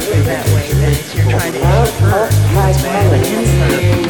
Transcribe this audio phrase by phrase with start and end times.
[0.00, 4.08] through that way, then it's you're trying to invert what's been an insult.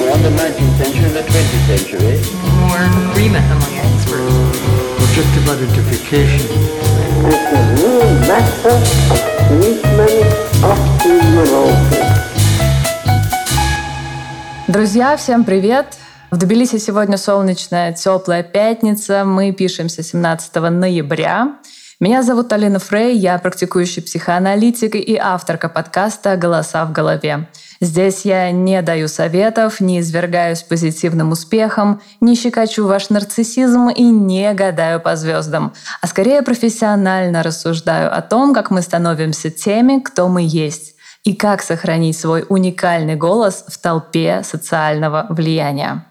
[0.00, 2.14] More in the 19th century and the 20th century.
[2.60, 2.82] More
[3.12, 4.58] agreement among experts.
[5.04, 6.44] Objective identification.
[7.28, 8.76] It's a real matter
[9.12, 10.28] of treatment
[10.62, 12.08] of the neurosis.
[14.68, 15.96] Друзья, всем привет!
[16.30, 19.24] В Тбилиси сегодня солнечная, теплая пятница.
[19.24, 21.56] Мы пишемся 17 ноября.
[22.00, 27.48] Меня зовут Алина Фрей, я практикующий психоаналитик и авторка подкаста «Голоса в голове».
[27.80, 34.54] Здесь я не даю советов, не извергаюсь позитивным успехом, не щекочу ваш нарциссизм и не
[34.54, 40.42] гадаю по звездам, а скорее профессионально рассуждаю о том, как мы становимся теми, кто мы
[40.46, 40.94] есть,
[41.24, 46.07] и как сохранить свой уникальный голос в толпе социального влияния.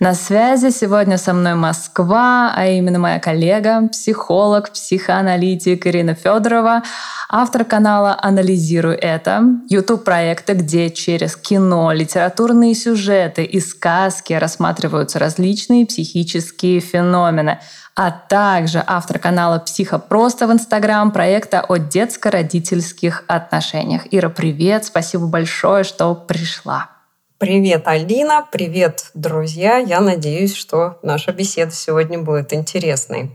[0.00, 6.84] На связи сегодня со мной Москва, а именно моя коллега, психолог, психоаналитик Ирина Федорова,
[7.28, 16.78] автор канала «Анализирую это», YouTube-проекта, где через кино, литературные сюжеты и сказки рассматриваются различные психические
[16.78, 17.58] феномены,
[17.96, 24.02] а также автор канала «Психо просто» в Инстаграм, проекта о детско-родительских отношениях.
[24.12, 24.84] Ира, привет!
[24.84, 26.97] Спасибо большое, что пришла.
[27.38, 29.76] Привет, Алина, привет, друзья.
[29.76, 33.30] Я надеюсь, что наша беседа сегодня будет интересной.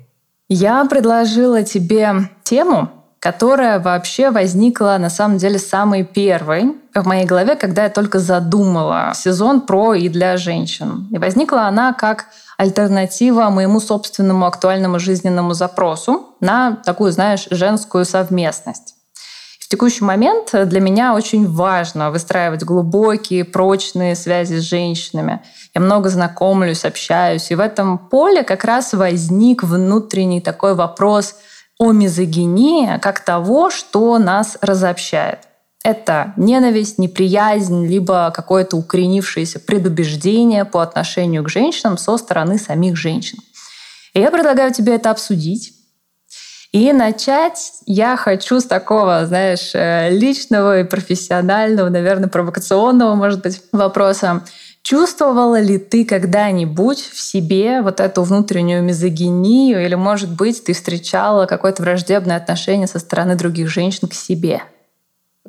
[0.50, 7.56] Я предложила тебе тему, которая вообще возникла на самом деле самой первой в моей голове,
[7.56, 11.08] когда я только задумала сезон про и для женщин.
[11.10, 12.26] И возникла она как
[12.58, 18.96] альтернатива моему собственному актуальному жизненному запросу на такую, знаешь, женскую совместность
[19.74, 25.42] текущий момент для меня очень важно выстраивать глубокие, прочные связи с женщинами.
[25.74, 27.50] Я много знакомлюсь, общаюсь.
[27.50, 31.38] И в этом поле как раз возник внутренний такой вопрос
[31.80, 35.40] о мизогинии как того, что нас разобщает.
[35.84, 43.40] Это ненависть, неприязнь, либо какое-то укоренившееся предубеждение по отношению к женщинам со стороны самих женщин.
[44.14, 45.74] И я предлагаю тебе это обсудить,
[46.74, 53.62] и начать я хочу с такого, знаешь, э, личного и профессионального, наверное, провокационного, может быть,
[53.72, 54.42] вопроса.
[54.82, 61.46] Чувствовала ли ты когда-нибудь в себе вот эту внутреннюю мизогинию, или, может быть, ты встречала
[61.46, 64.64] какое-то враждебное отношение со стороны других женщин к себе?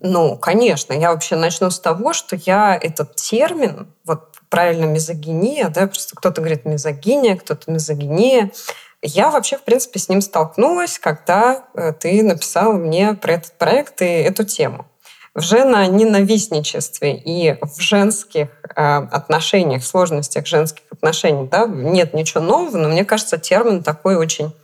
[0.03, 0.93] Ну, конечно.
[0.93, 6.43] Я вообще начну с того, что я этот термин, вот правильно мизогиния, да, просто кто-то
[6.43, 8.53] говорит мизогиния, кто-то мизогиния,
[9.07, 14.01] я вообще, в принципе, с ним столкнулась, когда э, ты написал мне про этот проект
[14.01, 14.87] и эту тему.
[15.35, 22.89] В женоненавистничестве и в женских э, отношениях, сложностях женских отношений да, нет ничего нового, но
[22.89, 24.55] мне кажется, термин такой очень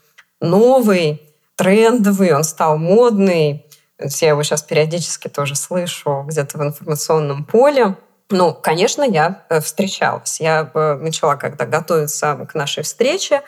[0.40, 1.20] новый,
[1.56, 3.66] трендовый, он стал модный.
[3.98, 7.96] Я его сейчас периодически тоже слышу где-то в информационном поле.
[8.30, 10.40] Ну, конечно, я э, встречалась.
[10.40, 13.42] Я начала, когда готовиться к нашей встрече,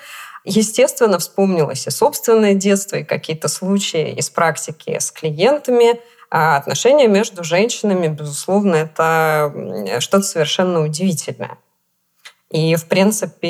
[0.44, 6.00] Естественно, вспомнилось и собственное детство, и какие-то случаи из практики с клиентами.
[6.30, 11.58] А отношения между женщинами, безусловно, это что-то совершенно удивительное.
[12.52, 13.48] И, в принципе,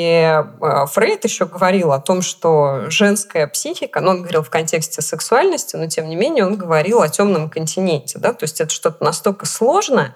[0.61, 5.75] э, Фрейд еще говорил о том, что женская психика, ну, он говорил в контексте сексуальности,
[5.75, 8.17] но, тем не менее, он говорил о темном континенте.
[8.17, 8.31] Да?
[8.31, 10.15] То есть это что-то настолько сложное,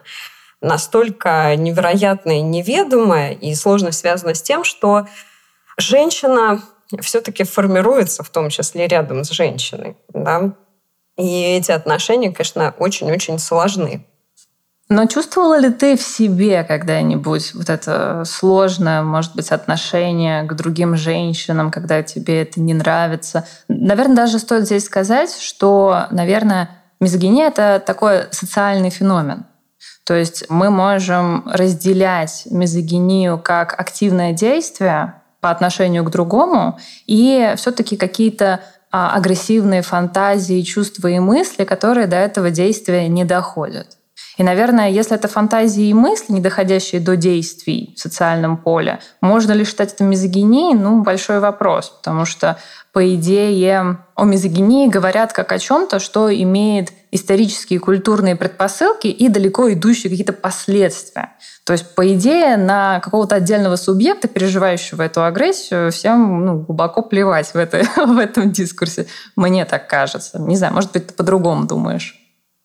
[0.62, 5.06] настолько невероятное, неведомое, и сложно связано с тем, что
[5.78, 6.62] женщина
[7.02, 9.98] все-таки формируется, в том числе рядом с женщиной.
[10.14, 10.54] Да?
[11.18, 14.06] И эти отношения, конечно, очень-очень сложны.
[14.90, 20.96] Но чувствовала ли ты в себе когда-нибудь вот это сложное, может быть, отношение к другим
[20.96, 23.46] женщинам, когда тебе это не нравится?
[23.68, 26.70] Наверное, даже стоит здесь сказать, что, наверное,
[27.02, 29.46] мизогиния— это такой социальный феномен.
[30.06, 35.16] То есть мы можем разделять мизогинию как активное действие,
[35.48, 38.60] по отношению к другому, и все-таки какие-то
[38.92, 43.98] а, агрессивные фантазии, чувства и мысли, которые до этого действия не доходят.
[44.36, 49.54] И, наверное, если это фантазии и мысли, не доходящие до действий в социальном поле, можно
[49.54, 50.78] ли считать это мизогинией?
[50.78, 52.58] Ну, большой вопрос, потому что,
[52.92, 59.30] по идее, о мизогинии говорят как о чем-то, что имеет исторические и культурные предпосылки и
[59.30, 61.34] далеко идущие какие-то последствия.
[61.66, 67.54] То есть, по идее, на какого-то отдельного субъекта, переживающего эту агрессию, всем ну, глубоко плевать
[67.54, 69.08] в, это, в этом дискурсе.
[69.36, 70.40] Мне так кажется.
[70.40, 72.16] Не знаю, может быть, ты по-другому думаешь.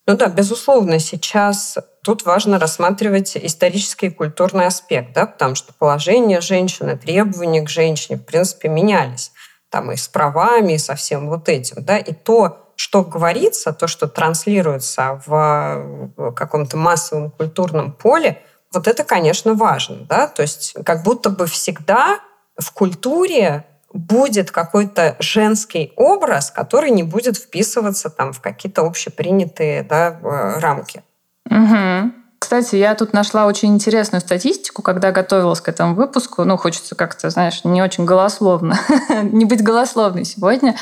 [0.06, 6.40] Ну да, безусловно, сейчас тут важно рассматривать исторический и культурный аспект, да, потому что положение
[6.40, 9.30] женщины, требования к женщине, в принципе, менялись.
[9.70, 13.86] там и с правами, и со всем вот этим, да, и то, что говорится, то,
[13.86, 18.42] что транслируется в каком-то массовом культурном поле,
[18.72, 22.20] вот это, конечно, важно, да, то есть как будто бы всегда
[22.58, 30.18] в культуре будет какой-то женский образ, который не будет вписываться там в какие-то общепринятые да,
[30.60, 31.02] рамки.
[31.50, 32.12] Угу.
[32.38, 36.44] Кстати, я тут нашла очень интересную статистику, когда готовилась к этому выпуску.
[36.44, 38.78] Ну, хочется как-то, знаешь, не очень голословно,
[39.22, 40.76] не быть голословной сегодня.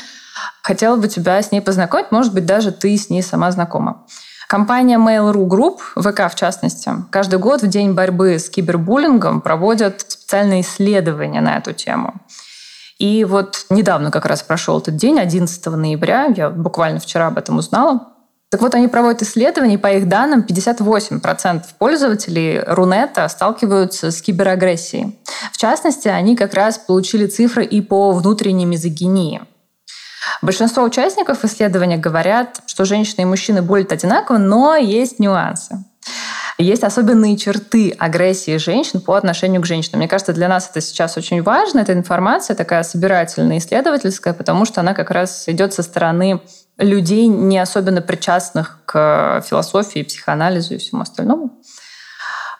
[0.63, 4.05] Хотела бы тебя с ней познакомить, может быть, даже ты с ней сама знакома.
[4.47, 10.61] Компания Mail.ru Group, ВК в частности, каждый год в День борьбы с кибербуллингом проводят специальные
[10.61, 12.15] исследования на эту тему.
[12.99, 17.57] И вот недавно как раз прошел этот день, 11 ноября, я буквально вчера об этом
[17.57, 18.09] узнала.
[18.51, 25.17] Так вот, они проводят исследования, и по их данным 58% пользователей Рунета сталкиваются с киберагрессией.
[25.53, 29.41] В частности, они как раз получили цифры и по внутренней мизогинии.
[30.41, 35.83] Большинство участников исследования говорят, что женщины и мужчины болят одинаково, но есть нюансы.
[36.57, 39.99] Есть особенные черты агрессии женщин по отношению к женщинам.
[39.99, 41.79] Мне кажется, для нас это сейчас очень важно.
[41.79, 46.41] Эта информация такая собирательная, исследовательская, потому что она как раз идет со стороны
[46.77, 51.59] людей, не особенно причастных к философии, психоанализу и всему остальному.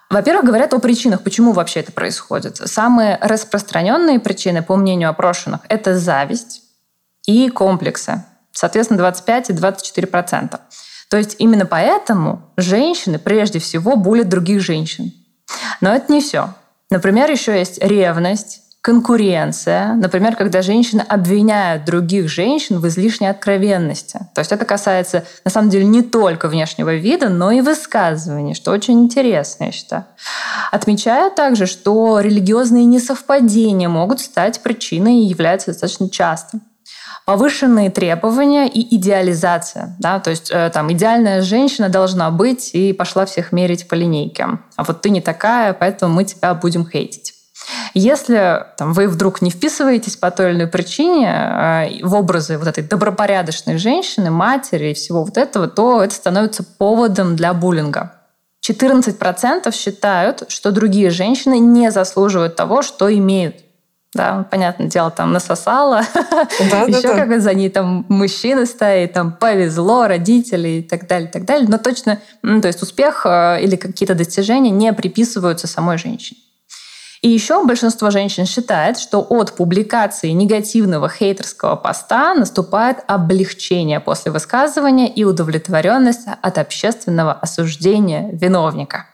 [0.10, 2.58] Во-первых, говорят о причинах, почему вообще это происходит.
[2.58, 6.64] Самые распространенные причины, по мнению опрошенных, это зависть
[7.26, 8.24] и комплексы.
[8.52, 10.62] Соответственно, 25 и 24 процента.
[11.10, 15.12] То есть именно поэтому женщины прежде всего булят других женщин.
[15.82, 16.54] Но это не все.
[16.90, 19.94] Например, еще есть ревность, конкуренция.
[19.94, 24.20] Например, когда женщины обвиняют других женщин в излишней откровенности.
[24.34, 28.72] То есть это касается, на самом деле, не только внешнего вида, но и высказываний, что
[28.72, 30.06] очень интересно, я считаю.
[30.72, 36.60] Отмечаю также, что религиозные несовпадения могут стать причиной и являются достаточно часто
[37.32, 39.96] повышенные требования и идеализация.
[40.00, 40.20] Да?
[40.20, 44.48] То есть э, там идеальная женщина должна быть и пошла всех мерить по линейке.
[44.76, 47.34] А вот ты не такая, поэтому мы тебя будем хейтить.
[47.94, 52.68] Если там, вы вдруг не вписываетесь по той или иной причине э, в образы вот
[52.68, 58.12] этой добропорядочной женщины, матери и всего вот этого, то это становится поводом для буллинга.
[58.70, 63.56] 14% считают, что другие женщины не заслуживают того, что имеют
[64.14, 66.04] да, понятное дело, там насосала,
[66.72, 71.30] да, еще да, как за ней там мужчина стоит, там повезло, родители и так далее,
[71.30, 71.68] и так далее.
[71.70, 76.42] Но точно, ну, то есть успех э, или какие-то достижения не приписываются самой женщине.
[77.22, 85.08] И еще большинство женщин считает, что от публикации негативного хейтерского поста наступает облегчение после высказывания
[85.08, 89.06] и удовлетворенность от общественного осуждения виновника.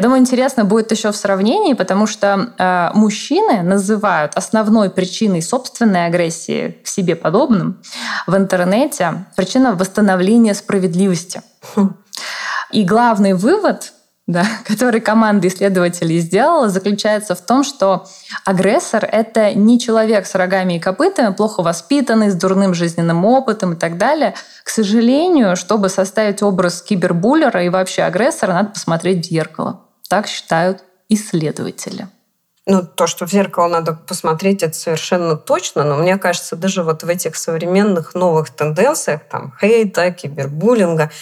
[0.00, 6.06] Я думаю, интересно будет еще в сравнении, потому что э, мужчины называют основной причиной собственной
[6.06, 7.82] агрессии к себе подобным
[8.26, 11.42] в интернете причина восстановления справедливости.
[11.76, 11.96] Хм.
[12.70, 13.92] И главный вывод
[14.26, 18.06] да, который команда исследователей сделала, заключается в том, что
[18.46, 23.76] агрессор— это не человек с рогами и копытами, плохо воспитанный, с дурным жизненным опытом и
[23.76, 24.34] так далее.
[24.64, 29.80] К сожалению, чтобы составить образ кибербуллера и вообще агрессора, надо посмотреть в зеркало.
[30.10, 32.08] Так считают исследователи.
[32.66, 37.04] Ну, то, что в зеркало надо посмотреть, это совершенно точно, но мне кажется, даже вот
[37.04, 41.12] в этих современных новых тенденциях, там, хейта, кибербуллинга,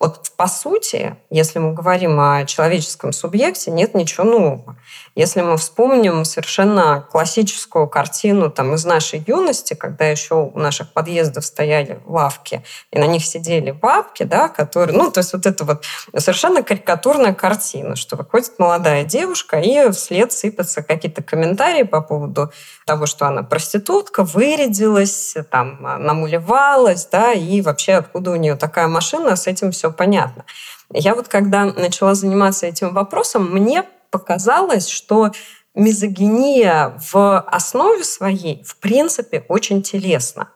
[0.00, 4.76] вот по сути, если мы говорим о человеческом субъекте, нет ничего нового.
[5.14, 11.44] Если мы вспомним совершенно классическую картину там, из нашей юности, когда еще у наших подъездов
[11.44, 14.98] стояли лавки, и на них сидели бабки, да, которые...
[14.98, 15.84] Ну, то есть вот это вот
[16.16, 22.52] совершенно карикатурная картина, что выходит молодая девушка, и вслед сыпятся какие-то комментарии по поводу
[22.84, 29.36] того, что она проститутка, вырядилась, там, намулевалась, да, и вообще откуда у нее такая машина,
[29.36, 30.44] с этим все понятно.
[30.92, 35.32] Я вот когда начала заниматься этим вопросом, мне показалось, что
[35.74, 40.50] мизогиния в основе своей, в принципе, очень телесна.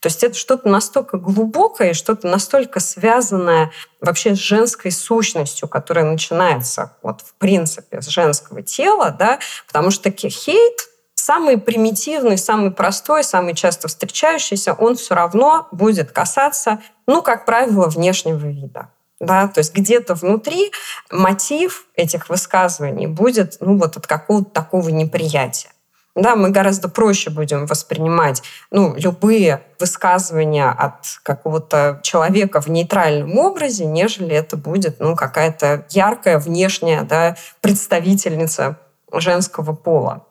[0.00, 6.96] То есть это что-то настолько глубокое, что-то настолько связанное вообще с женской сущностью, которая начинается
[7.02, 10.89] вот в принципе с женского тела, да, потому что хейт
[11.20, 17.88] самый примитивный, самый простой, самый часто встречающийся, он все равно будет касаться, ну, как правило,
[17.88, 18.88] внешнего вида.
[19.20, 20.72] Да, то есть где-то внутри
[21.10, 25.70] мотив этих высказываний будет ну, вот от какого-то такого неприятия.
[26.16, 33.84] Да, мы гораздо проще будем воспринимать ну, любые высказывания от какого-то человека в нейтральном образе,
[33.84, 38.78] нежели это будет ну, какая-то яркая внешняя да, представительница
[39.12, 40.26] женского пола.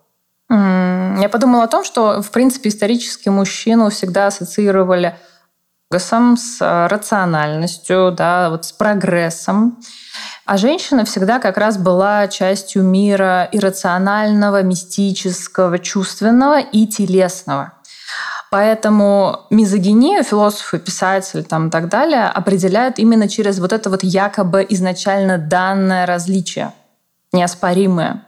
[0.50, 5.16] Я подумала о том, что, в принципе, исторически мужчину всегда ассоциировали
[5.92, 9.80] с рациональностью, да, вот с прогрессом.
[10.46, 17.74] А женщина всегда как раз была частью мира иррационального, мистического, чувственного и телесного.
[18.52, 24.66] Поэтому мизогинию философы, писатели там, и так далее определяют именно через вот это вот якобы
[24.70, 26.74] изначально данное различие,
[27.32, 28.24] неоспоримое.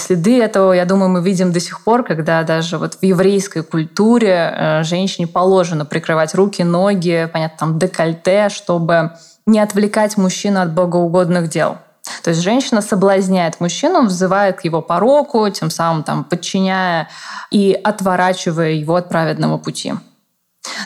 [0.00, 4.52] Следы этого, я думаю, мы видим до сих пор, когда даже вот в еврейской культуре
[4.52, 9.12] э, женщине положено прикрывать руки, ноги, понятно, там декольте, чтобы
[9.46, 11.78] не отвлекать мужчину от богоугодных дел.
[12.22, 17.08] То есть женщина соблазняет мужчину, взывает его пороку, тем самым там, подчиняя
[17.50, 19.94] и отворачивая его от праведного пути.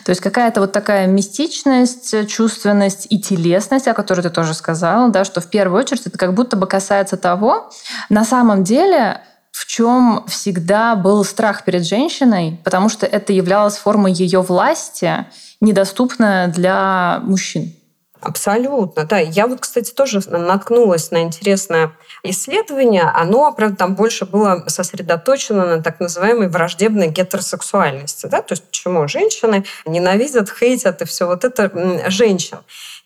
[0.05, 5.25] То есть какая-то вот такая мистичность, чувственность и телесность, о которой ты тоже сказала, да,
[5.25, 7.69] что в первую очередь это как будто бы касается того,
[8.09, 14.13] на самом деле, в чем всегда был страх перед женщиной, потому что это являлось формой
[14.13, 15.25] ее власти,
[15.61, 17.73] недоступная для мужчин.
[18.21, 19.19] Абсолютно, да.
[19.19, 21.91] Я вот, кстати, тоже наткнулась на интересное
[22.23, 23.03] исследование.
[23.03, 28.25] Оно, правда, там больше было сосредоточено на так называемой враждебной гетеросексуальности.
[28.27, 28.41] Да?
[28.41, 32.57] То есть почему женщины ненавидят, хейтят и все вот это женщин.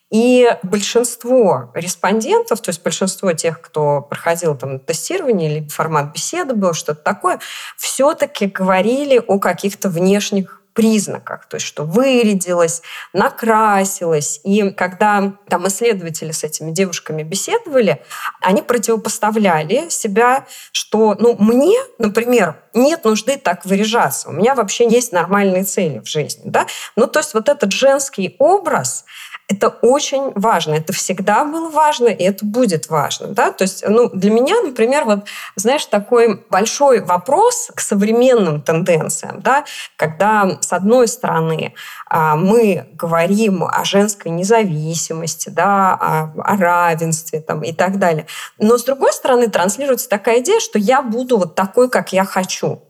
[0.09, 6.73] И большинство респондентов, то есть большинство тех, кто проходил там тестирование или формат беседы был,
[6.73, 7.39] что-то такое,
[7.77, 12.81] все-таки говорили о каких-то внешних признаках, то есть что вырядилась,
[13.13, 14.39] накрасилась.
[14.43, 18.03] И когда там исследователи с этими девушками беседовали,
[18.41, 24.29] они противопоставляли себя, что ну, мне, например, нет нужды так выряжаться.
[24.29, 26.43] У меня вообще есть нормальные цели в жизни.
[26.45, 26.67] Да?
[26.95, 29.05] Ну, то есть вот этот женский образ,
[29.49, 30.75] это очень важно.
[30.75, 33.29] Это всегда было важно, и это будет важно.
[33.29, 33.51] Да?
[33.51, 35.25] То есть ну, для меня, например, вот,
[35.55, 39.65] знаешь, такой большой вопрос к современным тенденциям, да?
[39.97, 41.73] когда, с одной стороны,
[42.07, 48.27] а, мы говорим о женской независимости, да, о, о равенстве там, и так далее.
[48.59, 52.83] Но, с другой стороны, транслируется такая идея, что я буду вот такой, как я хочу.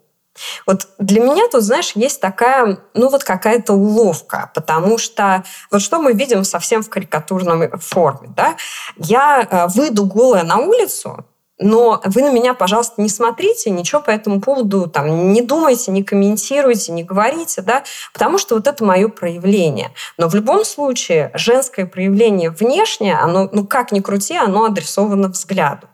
[0.65, 5.99] Вот для меня тут, знаешь, есть такая, ну вот какая-то уловка, потому что вот что
[5.99, 8.55] мы видим совсем в карикатурной форме, да?
[8.97, 11.25] Я э, выйду голая на улицу,
[11.59, 16.03] но вы на меня, пожалуйста, не смотрите, ничего по этому поводу там не думайте, не
[16.03, 19.91] комментируйте, не говорите, да, потому что вот это мое проявление.
[20.17, 25.87] Но в любом случае женское проявление внешнее, оно, ну как ни крути, оно адресовано взгляду.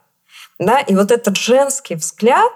[0.60, 0.80] Да?
[0.80, 2.52] И вот этот женский взгляд,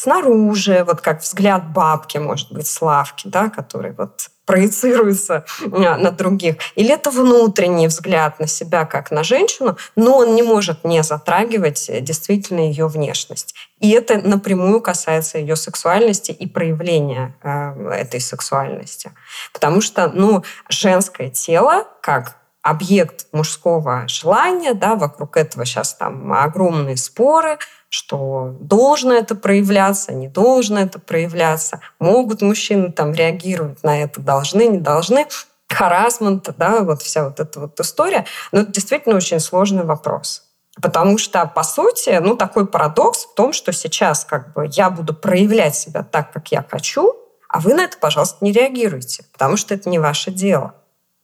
[0.00, 6.56] снаружи, вот как взгляд бабки, может быть, Славки, да, который вот проецируется а, на других.
[6.74, 11.88] Или это внутренний взгляд на себя как на женщину, но он не может не затрагивать
[11.88, 13.54] э, действительно ее внешность.
[13.78, 19.12] И это напрямую касается ее сексуальности и проявления э, этой сексуальности.
[19.52, 26.96] Потому что ну, женское тело, как объект мужского желания, да, вокруг этого сейчас там огромные
[26.96, 27.58] споры,
[27.90, 34.68] что должно это проявляться, не должно это проявляться, могут мужчины там реагировать на это, должны,
[34.68, 35.26] не должны,
[35.68, 40.44] харасмент, да, вот вся вот эта вот история, но это действительно очень сложный вопрос.
[40.80, 45.12] Потому что, по сути, ну, такой парадокс в том, что сейчас как бы я буду
[45.12, 47.14] проявлять себя так, как я хочу,
[47.48, 50.74] а вы на это, пожалуйста, не реагируете, потому что это не ваше дело.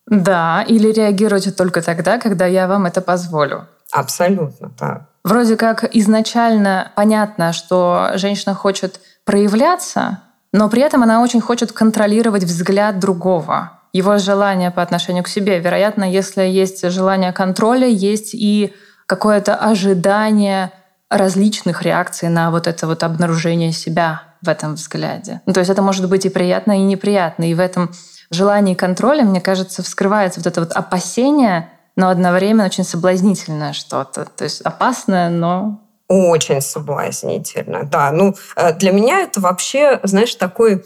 [0.06, 3.68] Да, или реагируйте только тогда, когда я вам это позволю.
[3.92, 5.06] Абсолютно, да.
[5.24, 10.20] Вроде как изначально понятно, что женщина хочет проявляться,
[10.52, 15.58] но при этом она очень хочет контролировать взгляд другого, его желание по отношению к себе.
[15.58, 18.72] Вероятно, если есть желание контроля, есть и
[19.06, 20.70] какое-то ожидание
[21.08, 25.40] различных реакций на вот это вот обнаружение себя в этом взгляде.
[25.46, 27.50] Ну, то есть это может быть и приятно, и неприятно.
[27.50, 27.90] И в этом
[28.30, 34.26] желании контроля, мне кажется, вскрывается вот это вот опасение, но одновременно очень соблазнительное что-то.
[34.26, 38.12] То есть опасное, но очень соблазнительно, да.
[38.12, 40.84] Ну, э, для меня это вообще, знаешь, такой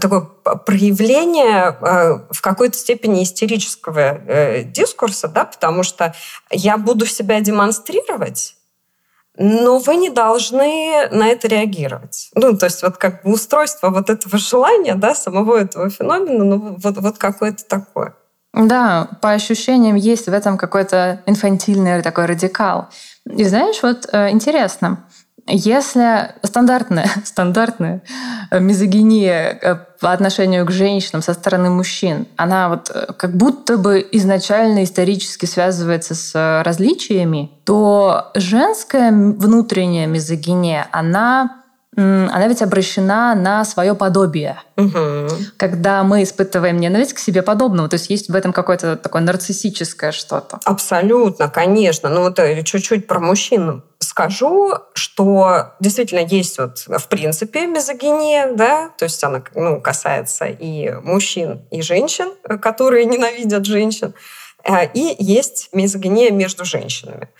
[0.00, 0.22] такое
[0.66, 6.14] проявление э, в какой-то степени истерического э, дискурса, да, потому что
[6.50, 8.56] я буду себя демонстрировать,
[9.38, 12.30] но вы не должны на это реагировать.
[12.34, 16.76] Ну, то есть вот как бы устройство вот этого желания, да, самого этого феномена, ну,
[16.78, 18.16] вот, вот какое-то такое.
[18.56, 22.88] Да, по ощущениям есть в этом какой-то инфантильный такой радикал.
[23.26, 25.04] И знаешь, вот э, интересно,
[25.46, 28.02] если стандартная, стандартная
[28.50, 34.06] мизогиния э, по отношению к женщинам со стороны мужчин, она вот э, как будто бы
[34.12, 41.62] изначально исторически связывается с э, различиями, то женская внутренняя мизогиния, она
[41.96, 44.60] она ведь обращена на свое подобие.
[44.76, 45.28] Угу.
[45.56, 50.12] Когда мы испытываем ненависть к себе подобному, то есть есть в этом какое-то такое нарциссическое
[50.12, 50.60] что-то.
[50.64, 52.10] Абсолютно, конечно.
[52.10, 58.90] Ну вот э, чуть-чуть про мужчин скажу, что действительно есть вот в принципе мизогиния, да,
[58.98, 62.28] то есть она ну, касается и мужчин, и женщин,
[62.60, 64.12] которые ненавидят женщин,
[64.64, 67.30] э, и есть мизогиния между женщинами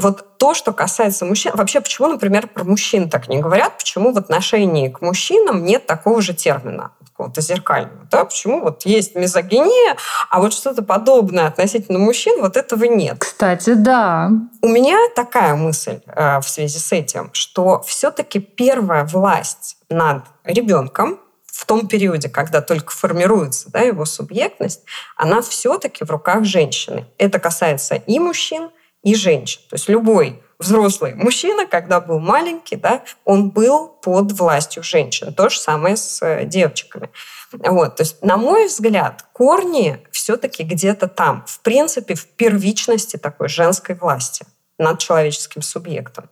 [0.00, 4.18] вот то, что касается мужчин, вообще почему, например, про мужчин так не говорят, почему в
[4.18, 9.96] отношении к мужчинам нет такого же термина, какого-то зеркального, да, почему вот есть мизогиния,
[10.30, 13.18] а вот что-то подобное относительно мужчин, вот этого нет.
[13.18, 14.30] Кстати, да.
[14.62, 21.18] У меня такая мысль э, в связи с этим, что все-таки первая власть над ребенком
[21.44, 24.84] в том периоде, когда только формируется да, его субъектность,
[25.16, 27.08] она все-таки в руках женщины.
[27.18, 28.70] Это касается и мужчин,
[29.10, 29.60] и женщин.
[29.68, 35.32] То есть любой взрослый мужчина, когда был маленький, да, он был под властью женщин.
[35.32, 37.10] То же самое с э, девочками.
[37.52, 43.48] Вот, то есть, на мой взгляд, корни все-таки где-то там, в принципе, в первичности такой
[43.48, 44.44] женской власти
[44.76, 46.28] над человеческим субъектом.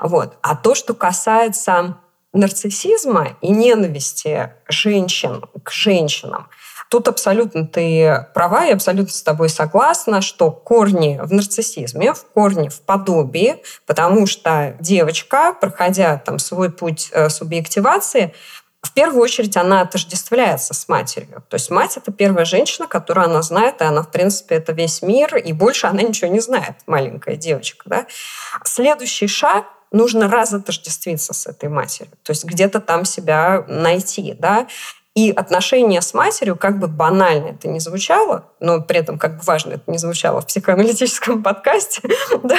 [0.00, 0.38] Вот.
[0.40, 1.98] А то, что касается
[2.32, 6.48] нарциссизма и ненависти женщин к женщинам,
[6.94, 12.70] Тут абсолютно ты права, я абсолютно с тобой согласна, что корни в нарциссизме, в корне
[12.70, 18.32] в подобии, потому что девочка, проходя там свой путь э, субъективации,
[18.80, 21.42] в первую очередь она отождествляется с матерью.
[21.48, 25.02] То есть мать— это первая женщина, которую она знает, и она, в принципе, это весь
[25.02, 27.82] мир, и больше она ничего не знает, маленькая девочка.
[27.86, 28.06] Да?
[28.62, 34.68] Следующий шаг нужно разотождествиться с этой матерью, то есть где-то там себя найти, да,
[35.14, 39.42] и отношения с матерью, как бы банально это не звучало, но при этом как бы
[39.44, 42.02] важно это не звучало в психоаналитическом подкасте,
[42.42, 42.56] да,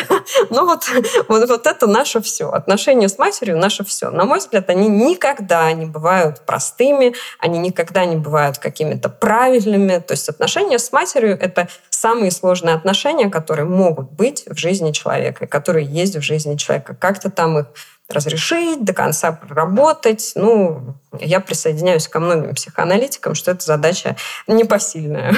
[0.50, 0.90] но вот,
[1.28, 2.50] вот, вот это наше все.
[2.50, 4.10] Отношения с матерью наше все.
[4.10, 10.00] На мой взгляд, они никогда не бывают простыми, они никогда не бывают какими-то правильными.
[10.00, 15.46] То есть отношения с матерью— это самые сложные отношения, которые могут быть в жизни человека,
[15.46, 16.96] которые есть в жизни человека.
[16.96, 17.66] Как-то там их
[18.10, 20.34] разрешить, до конца проработать.
[20.36, 24.16] Ну, я присоединяюсь ко многим психоаналитикам, что это задача
[24.48, 25.34] непосильная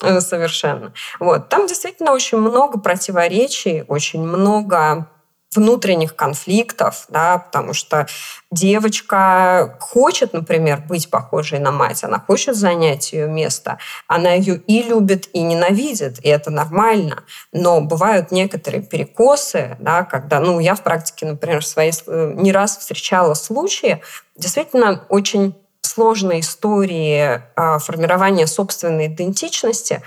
[0.20, 0.92] совершенно.
[1.18, 1.48] Вот.
[1.48, 5.08] Там действительно очень много противоречий, очень много
[5.54, 8.06] внутренних конфликтов, да, потому что
[8.50, 14.82] девочка хочет, например, быть похожей на мать, она хочет занять ее место, она ее и
[14.82, 17.24] любит, и ненавидит, и это нормально.
[17.52, 23.34] Но бывают некоторые перекосы, да, когда, ну, я в практике, например, своей не раз встречала
[23.34, 24.00] случаи,
[24.36, 30.02] действительно очень сложной истории а, формирования собственной идентичности,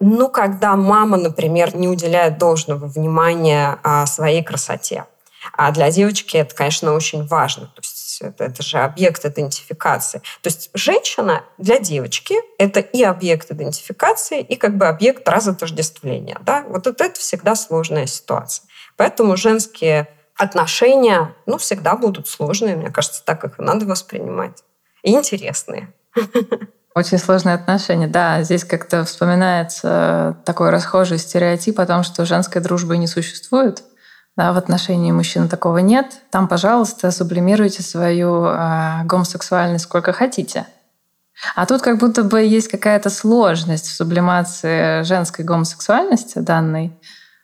[0.00, 5.06] ну, когда мама, например, не уделяет должного внимания а, своей красоте.
[5.52, 7.66] А для девочки это, конечно, очень важно.
[7.66, 10.18] То есть это, это же объект идентификации.
[10.42, 16.38] То есть женщина для девочки– это и объект идентификации, и как бы объект разотождествления.
[16.42, 16.64] Да?
[16.68, 18.66] Вот это, это всегда сложная ситуация.
[18.96, 22.76] Поэтому женские отношения ну, всегда будут сложные.
[22.76, 24.62] Мне кажется, так их и надо воспринимать.
[25.02, 25.92] И интересные.
[26.96, 28.06] Очень сложные отношения.
[28.06, 33.82] Да, здесь как-то вспоминается такой расхожий стереотип о том, что женской дружбы не существует.
[34.34, 36.06] Да, в отношении мужчин такого нет.
[36.30, 40.66] Там, пожалуйста, сублимируйте свою э, гомосексуальность сколько хотите.
[41.54, 46.98] А тут как будто бы есть какая-то сложность в сублимации женской гомосексуальности данной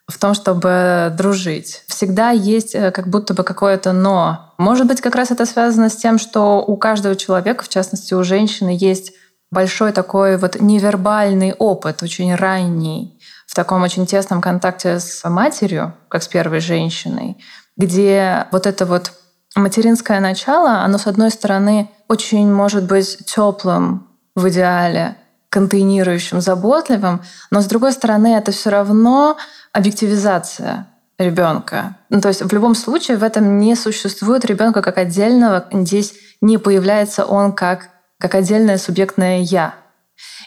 [0.07, 1.85] в том, чтобы дружить.
[1.89, 4.55] Всегда есть э, как будто бы какое-то «но».
[4.57, 8.25] Может быть, как раз это связано с тем, что у каждого человека, в частности у
[8.25, 9.13] женщины, есть
[9.53, 16.23] большой такой вот невербальный опыт, очень ранний, в таком очень тесном контакте с матерью, как
[16.23, 17.37] с первой женщиной,
[17.77, 19.13] где вот это вот
[19.55, 25.17] материнское начало, оно, с одной стороны, очень может быть теплым в идеале,
[25.51, 29.37] контейнирующим, заботливым, но с другой стороны, это все равно
[29.75, 30.87] объективизация
[31.19, 31.97] ребенка.
[32.09, 36.57] Ну, то есть в любом случае в этом не существует ребенка как отдельного, здесь не
[36.57, 37.92] появляется он как
[38.23, 39.75] как отдельное субъектное «я».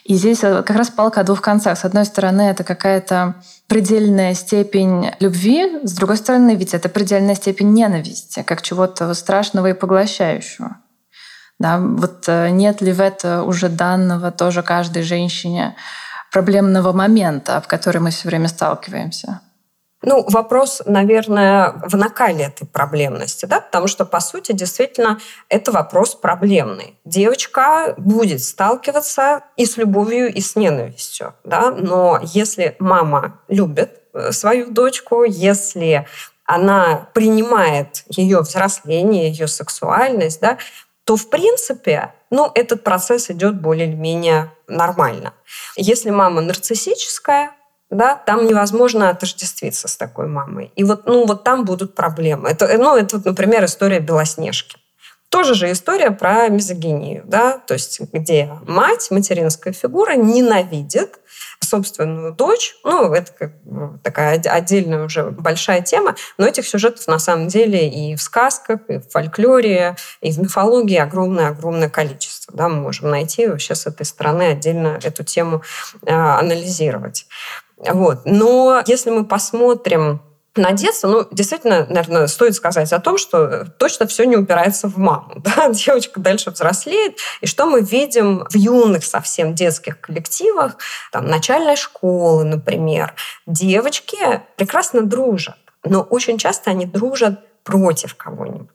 [0.05, 1.77] И здесь э, как раз палка о двух концах.
[1.77, 3.35] С одной стороны, это какая-то
[3.67, 9.73] предельная степень любви, с другой стороны, ведь это предельная степень ненависти, как чего-то страшного и
[9.73, 10.77] поглощающего.
[11.59, 15.75] Да, вот э, нет ли в это уже данного тоже каждой женщине
[16.31, 19.41] проблемного момента, в который мы все время сталкиваемся?
[20.05, 26.13] Ну, вопрос, наверное, в накале этой проблемности, да, потому что, по сути, действительно, это вопрос
[26.13, 26.97] проблемный.
[27.05, 34.31] Девочка будет сталкиваться и с любовью, и с ненавистью, да, но если мама любит э,
[34.31, 36.05] свою дочку, если
[36.45, 40.59] она принимает ее взросление, ее сексуальность, да,
[41.03, 45.33] то, в принципе, ну, этот процесс идет более-менее нормально.
[45.75, 47.51] Если мама нарциссическая,
[47.89, 50.71] да, там невозможно отождествиться с такой мамой.
[50.75, 52.49] И вот, ну, вот там будут проблемы.
[52.49, 54.77] Это, ну, это, например, история Белоснежки.
[55.29, 61.19] Тоже же история про мизогинию, да, то есть где мать, материнская фигура, ненавидит
[61.59, 62.75] собственную дочь.
[62.83, 63.51] Ну, это как
[64.03, 68.99] такая отдельная уже большая тема, но этих сюжетов на самом деле и в сказках, и
[68.99, 72.55] в фольклоре, и в мифологии огромное-огромное количество.
[72.55, 75.63] Да, мы можем найти вообще с этой стороны отдельно эту тему
[76.05, 77.25] э, анализировать.
[77.77, 78.21] Вот.
[78.25, 80.21] Но если мы посмотрим
[80.55, 84.97] на детство, ну, действительно, наверное, стоит сказать о том, что точно все не упирается в
[84.97, 85.35] маму.
[85.43, 85.69] Да?
[85.69, 87.17] Девочка дальше взрослеет.
[87.41, 90.77] И что мы видим в юных совсем детских коллективах,
[91.11, 93.13] там, начальной школы, например,
[93.45, 98.69] девочки прекрасно дружат, но очень часто они дружат против кого-нибудь.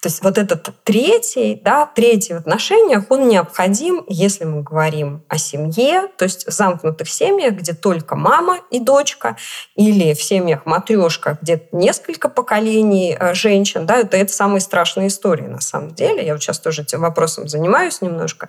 [0.00, 5.38] То есть вот этот третий, да, третий в отношениях, он необходим, если мы говорим о
[5.38, 9.36] семье, то есть в замкнутых семьях, где только мама и дочка,
[9.76, 15.46] или в семьях матрешка, где несколько поколений э, женщин, да, это, это самые страшные истории
[15.46, 16.24] на самом деле.
[16.24, 18.48] Я вот сейчас тоже этим вопросом занимаюсь немножко.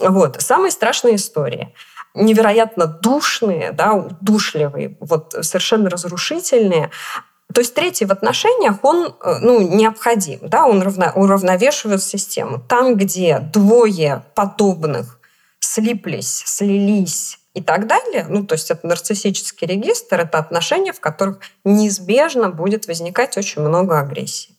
[0.00, 1.74] Вот, самые страшные истории
[2.14, 6.90] невероятно душные, да, удушливые, вот совершенно разрушительные,
[7.52, 12.60] то есть третий в отношениях, он э, ну, необходим, да, он равно, уравновешивает систему.
[12.68, 15.18] Там, где двое подобных
[15.58, 21.40] слиплись, слились и так далее, ну, то есть это нарциссический регистр, это отношения, в которых
[21.64, 24.54] неизбежно будет возникать очень много агрессии.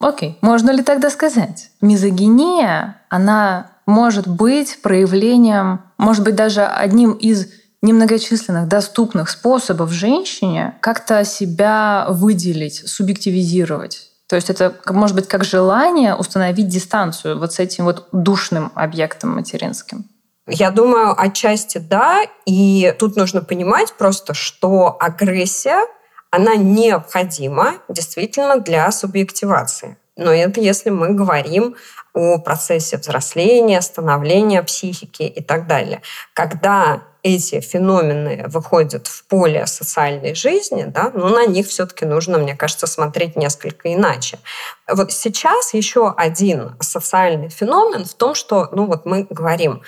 [0.00, 0.34] Окей, okay.
[0.40, 7.48] можно ли тогда сказать, мизогиния, она может быть проявлением, может быть даже одним из
[7.84, 14.10] немногочисленных доступных способов женщине как-то себя выделить, субъективизировать.
[14.26, 19.34] То есть это может быть как желание установить дистанцию вот с этим вот душным объектом
[19.36, 20.06] материнским.
[20.46, 22.22] Я думаю, отчасти да.
[22.46, 25.86] И тут нужно понимать просто, что агрессия,
[26.30, 29.96] она необходима действительно для субъективации.
[30.16, 31.76] Но это если мы говорим
[32.14, 36.00] о процессе взросления, становления психики и так далее.
[36.32, 42.54] Когда эти феномены выходят в поле социальной жизни, да, но на них все-таки нужно, мне
[42.54, 44.38] кажется, смотреть несколько иначе.
[44.86, 49.82] Вот сейчас еще один социальный феномен в том, что, ну вот мы говорим,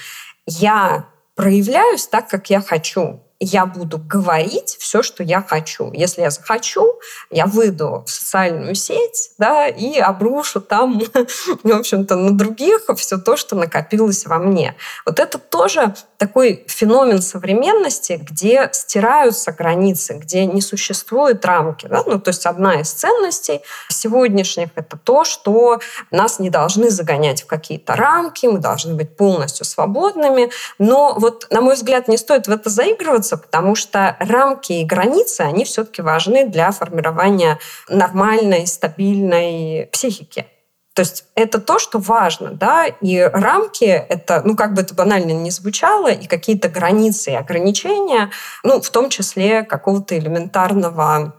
[0.47, 5.93] я проявляюсь так, как я хочу я буду говорить все, что я хочу.
[5.93, 6.99] Если я захочу,
[7.31, 11.01] я выйду в социальную сеть да, и обрушу там,
[11.63, 14.77] в общем-то, на других все то, что накопилось во мне.
[15.05, 21.87] Вот это тоже такой феномен современности, где стираются границы, где не существует рамки.
[21.87, 22.03] Да?
[22.07, 27.47] Ну, то есть одна из ценностей сегодняшних— это то, что нас не должны загонять в
[27.47, 30.51] какие-то рамки, мы должны быть полностью свободными.
[30.79, 34.85] Но вот, на мой взгляд, не стоит в это заигрываться, двигаться, потому что рамки и
[34.85, 37.59] границы, они все-таки важны для формирования
[37.89, 40.47] нормальной, стабильной психики.
[40.95, 45.33] То есть это то, что важно, да, и рамки это, ну, как бы это банально
[45.33, 48.31] не звучало, и какие-то границы и ограничения,
[48.65, 51.35] ну, в том числе какого-то элементарного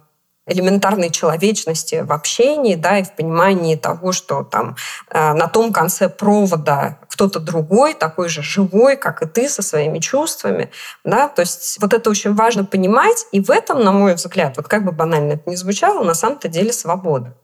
[0.48, 4.76] элементарной человечности в общении, да, и в понимании того, что там
[5.10, 10.00] э, на том конце провода кто-то другой, такой же живой, как и ты, со своими
[10.00, 10.72] чувствами,
[11.04, 14.68] да, то есть вот это очень важно понимать, и в этом, на мой взгляд, вот
[14.68, 17.36] как бы банально это ни звучало, на самом-то деле свобода.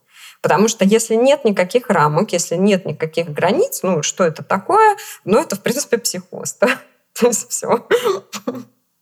[0.41, 4.97] Потому что если нет никаких рамок, если нет никаких границ, ну, что это такое?
[5.23, 6.79] Ну, это, в принципе, психоз, да?
[7.13, 7.87] То есть все.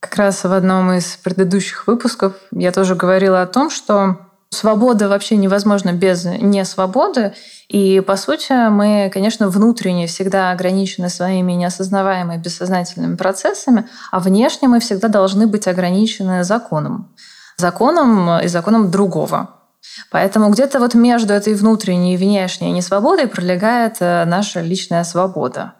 [0.02, 4.16] Как раз в одном из предыдущих выпусков я тоже говорила о том, что
[4.50, 7.34] свобода вообще невозможна без несвободы.
[7.68, 14.80] И, по сути, мы, конечно, внутренне всегда ограничены своими неосознаваемыми бессознательными процессами, а внешне мы
[14.80, 17.14] всегда должны быть ограничены законом.
[17.56, 19.50] Законом и законом другого.
[20.10, 25.74] Поэтому где-то вот между этой внутренней и внешней несвободой пролегает э, наша личная свобода.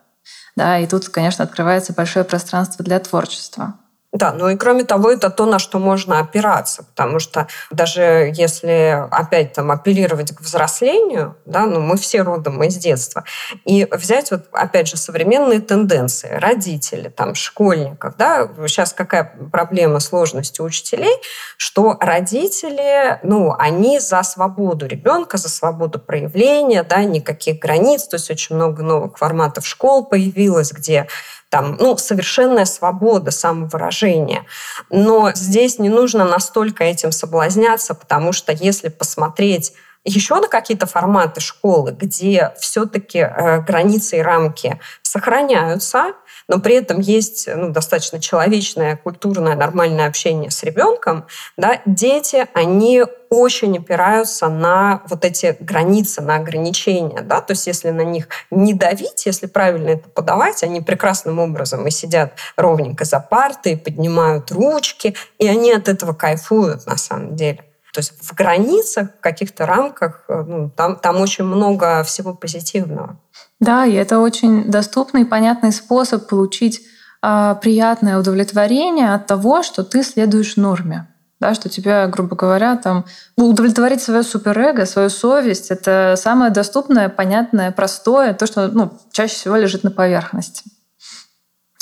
[0.54, 3.74] Да, и тут, конечно, открывается большое пространство для творчества.
[4.12, 9.06] Да, ну и кроме того, это то, на что можно опираться, потому что даже если
[9.10, 13.24] опять там апеллировать к взрослению, да, ну мы все родом из детства,
[13.64, 20.60] и взять вот опять же современные тенденции, родители, там, школьников, да, сейчас какая проблема сложности
[20.60, 21.16] учителей,
[21.56, 28.30] что родители, ну, они за свободу ребенка, за свободу проявления, да, никаких границ, то есть
[28.30, 31.08] очень много новых форматов школ появилось, где
[31.52, 34.46] там, ну, совершенная свобода самовыражения.
[34.88, 41.40] Но здесь не нужно настолько этим соблазняться, потому что если посмотреть еще на какие-то форматы
[41.40, 46.14] школы, где все-таки э, границы и рамки сохраняются,
[46.48, 53.04] но при этом есть ну, достаточно человечное, культурное, нормальное общение с ребенком, да, дети, они
[53.30, 57.22] очень опираются на вот эти границы, на ограничения.
[57.22, 57.40] Да?
[57.40, 61.90] То есть если на них не давить, если правильно это подавать, они прекрасным образом и
[61.90, 67.64] сидят ровненько за партой, поднимают ручки, и они от этого кайфуют на самом деле.
[67.92, 73.20] То есть в границах, в каких-то рамках, э, ну, там, там очень много всего позитивного.
[73.60, 76.80] Да, и это очень доступный и понятный способ получить
[77.22, 81.08] э, приятное удовлетворение от того, что ты следуешь норме.
[81.38, 83.04] Да, что тебе, грубо говоря, там
[83.36, 89.56] удовлетворить свое суперэго, свою совесть, это самое доступное, понятное, простое, то, что ну, чаще всего
[89.56, 90.62] лежит на поверхности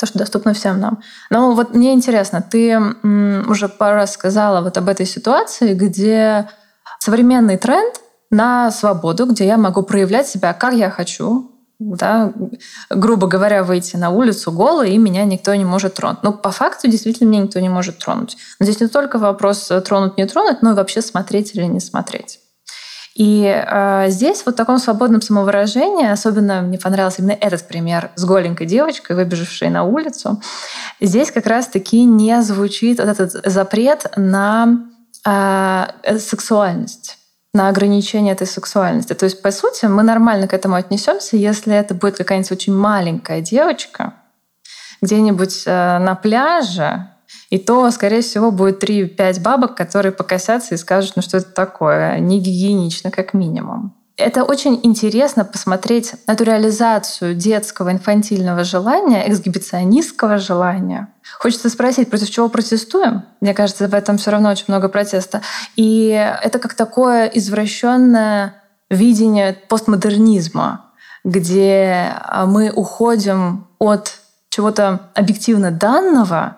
[0.01, 1.01] то, что доступно всем нам.
[1.29, 2.77] Но вот мне интересно, ты
[3.47, 6.49] уже пару раз сказала вот об этой ситуации, где
[6.99, 12.33] современный тренд на свободу, где я могу проявлять себя, как я хочу, да,
[12.89, 16.23] грубо говоря, выйти на улицу голой, и меня никто не может тронуть.
[16.23, 18.37] Но по факту действительно меня никто не может тронуть.
[18.59, 22.39] Но здесь не только вопрос тронуть, не тронуть, но и вообще смотреть или не смотреть.
[23.15, 28.23] И э, здесь вот в таком свободном самовыражении, особенно мне понравился именно этот пример с
[28.23, 30.41] голенькой девочкой, выбежавшей на улицу,
[31.01, 34.85] здесь как раз-таки не звучит вот этот запрет на
[35.25, 37.17] э, сексуальность
[37.53, 39.13] на ограничение этой сексуальности.
[39.13, 43.41] То есть, по сути, мы нормально к этому отнесемся, если это будет какая-нибудь очень маленькая
[43.41, 44.13] девочка
[45.01, 47.10] где-нибудь э, на пляже,
[47.49, 52.19] и то, скорее всего, будет 3-5 бабок, которые покосятся и скажут, ну что это такое,
[52.19, 53.93] не гигиенично как минимум.
[54.17, 61.07] Это очень интересно посмотреть натурализацию детского инфантильного желания, эксгибиционистского желания.
[61.39, 63.23] Хочется спросить, против чего протестуем?
[63.39, 65.41] Мне кажется, в этом все равно очень много протеста.
[65.75, 66.09] И
[66.43, 70.85] это как такое извращенное видение постмодернизма,
[71.23, 72.13] где
[72.45, 76.57] мы уходим от чего-то объективно данного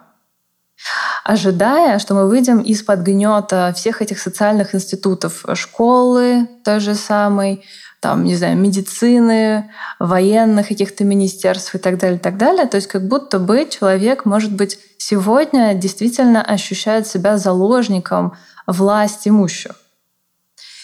[1.23, 7.63] ожидая, что мы выйдем из-под гнета всех этих социальных институтов, школы той же самой,
[8.01, 12.65] там, не знаю, медицины, военных каких-то министерств и так далее, и так далее.
[12.65, 18.33] То есть как будто бы человек, может быть, сегодня действительно ощущает себя заложником
[18.67, 19.71] власть имущих.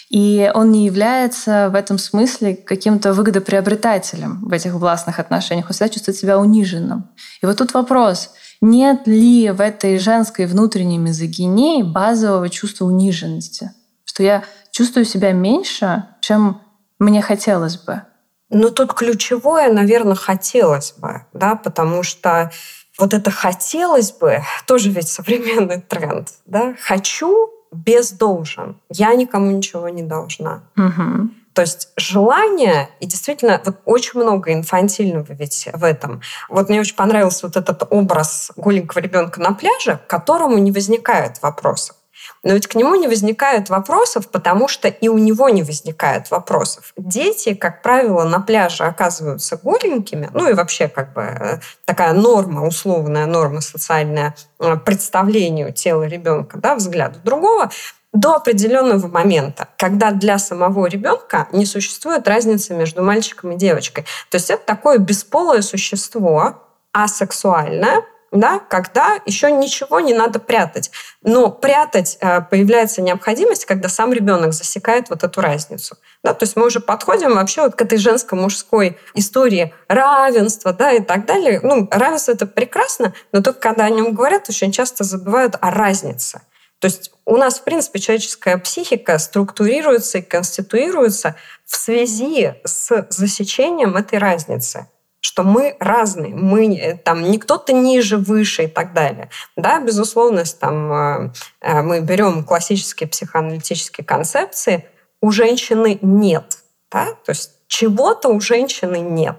[0.09, 5.67] И он не является в этом смысле каким-то выгодоприобретателем в этих властных отношениях.
[5.67, 7.09] Он всегда чувствует себя униженным.
[7.41, 13.71] И вот тут вопрос— нет ли в этой женской внутренней мизогинии базового чувства униженности?
[14.05, 16.61] Что я чувствую себя меньше, чем
[16.99, 18.03] мне хотелось бы.
[18.49, 22.51] Ну, тут ключевое, наверное, хотелось бы, да, потому что
[22.97, 28.81] вот это хотелось бы, тоже ведь современный тренд, да, хочу без должен.
[28.89, 30.63] Я никому ничего не должна.
[30.75, 31.29] Угу.
[31.59, 36.21] То есть желание, и действительно вот очень много инфантильного ведь в этом.
[36.47, 41.41] Вот мне очень понравился вот этот образ голенького ребенка на пляже, к которому не возникает
[41.41, 41.97] вопросов.
[42.43, 46.93] Но ведь к нему не возникает вопросов, потому что и у него не возникает вопросов.
[46.95, 52.65] Дети, как правило, на пляже оказываются голенькими, ну и вообще как бы э, такая норма,
[52.65, 57.69] условная норма социальная э, представлению тела ребенка, да, взгляду другого,
[58.13, 64.05] до определенного момента, когда для самого ребенка не существует разницы между мальчиком и девочкой.
[64.29, 70.91] То есть это такое бесполое существо, асексуальное, да, когда еще ничего не надо прятать.
[71.23, 75.97] Но прятать э, появляется необходимость, когда сам ребенок засекает вот эту разницу.
[76.23, 81.01] Да, то есть мы уже подходим вообще вот к этой женско-мужской истории равенства да, и
[81.01, 81.59] так далее.
[81.63, 86.41] Ну, равенство— это прекрасно, но только когда о нем говорят, очень часто забывают о разнице.
[86.79, 93.95] То есть у нас, в принципе, человеческая психика структурируется и конституируется в связи с засечением
[93.97, 94.87] этой разницы
[95.21, 99.29] что мы разные, мы э, там не кто-то ниже, выше и так далее.
[99.55, 104.85] Да, безусловно, там э, э, мы берем классические психоаналитические концепции,
[105.21, 109.35] у женщины нет, да, то есть чего-то у женщины нет.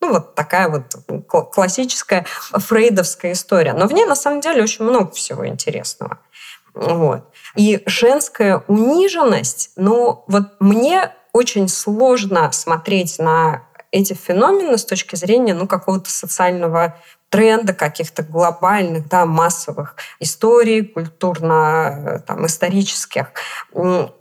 [0.00, 0.94] Ну, вот такая вот
[1.50, 3.72] классическая фрейдовская история.
[3.72, 6.18] Но в ней на самом деле очень много всего интересного.
[6.74, 7.30] Вот.
[7.56, 15.54] И женская униженность, ну вот мне очень сложно смотреть на эти феномены с точки зрения
[15.54, 23.28] ну, какого-то социального тренда, каких-то глобальных, да, массовых историй, культурно-исторических.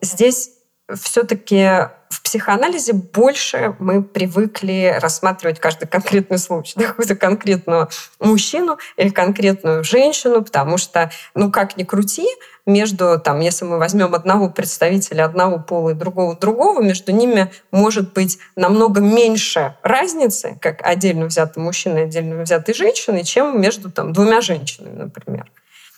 [0.01, 0.51] Здесь
[0.91, 9.09] все-таки в психоанализе больше мы привыкли рассматривать каждый конкретный случай, да, какую-то конкретного мужчину или
[9.09, 12.27] конкретную женщину, потому что, ну, как ни крути,
[12.65, 18.13] между, там, если мы возьмем одного представителя одного пола и другого другого, между ними может
[18.13, 24.13] быть намного меньше разницы, как отдельно взятый мужчина и отдельно взятой женщиной, чем между там,
[24.13, 25.49] двумя женщинами, например.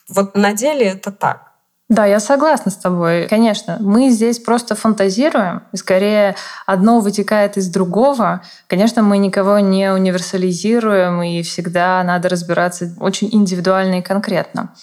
[0.07, 1.54] Вот на деле это так.
[1.87, 3.27] Да, я согласна с тобой.
[3.27, 8.41] Конечно, мы здесь просто фантазируем, и скорее одно вытекает из другого.
[8.67, 14.73] Конечно, мы никого не универсализируем, и всегда надо разбираться очень индивидуально и конкретно.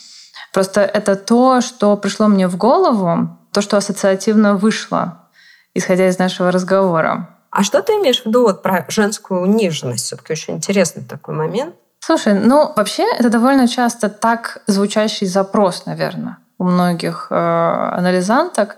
[0.53, 5.29] Просто это то, что пришло мне в голову, то, что ассоциативно вышло,
[5.75, 7.31] исходя из нашего разговора.
[7.51, 10.05] А что ты имеешь в виду вот про женскую униженность?
[10.05, 11.75] Все-таки очень интересный такой момент.
[11.99, 18.77] Слушай, ну вообще это довольно часто так звучащий запрос, наверное у многих э, анализанток,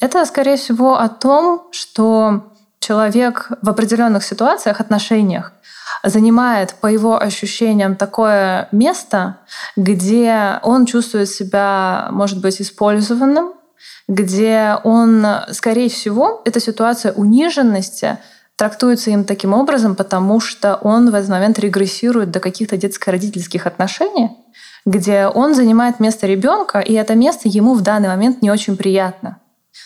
[0.00, 5.52] это, скорее всего, о том, что человек в определенных ситуациях, отношениях
[6.04, 9.38] занимает, по его ощущениям, такое место,
[9.76, 13.54] где он чувствует себя, может быть, использованным,
[14.08, 18.18] где он, скорее всего, эта ситуация униженности
[18.56, 24.30] трактуется им таким образом, потому что он в этот момент регрессирует до каких-то детско-родительских отношений,
[24.84, 29.38] где он занимает место ребенка, и это место ему в данный момент не очень приятно.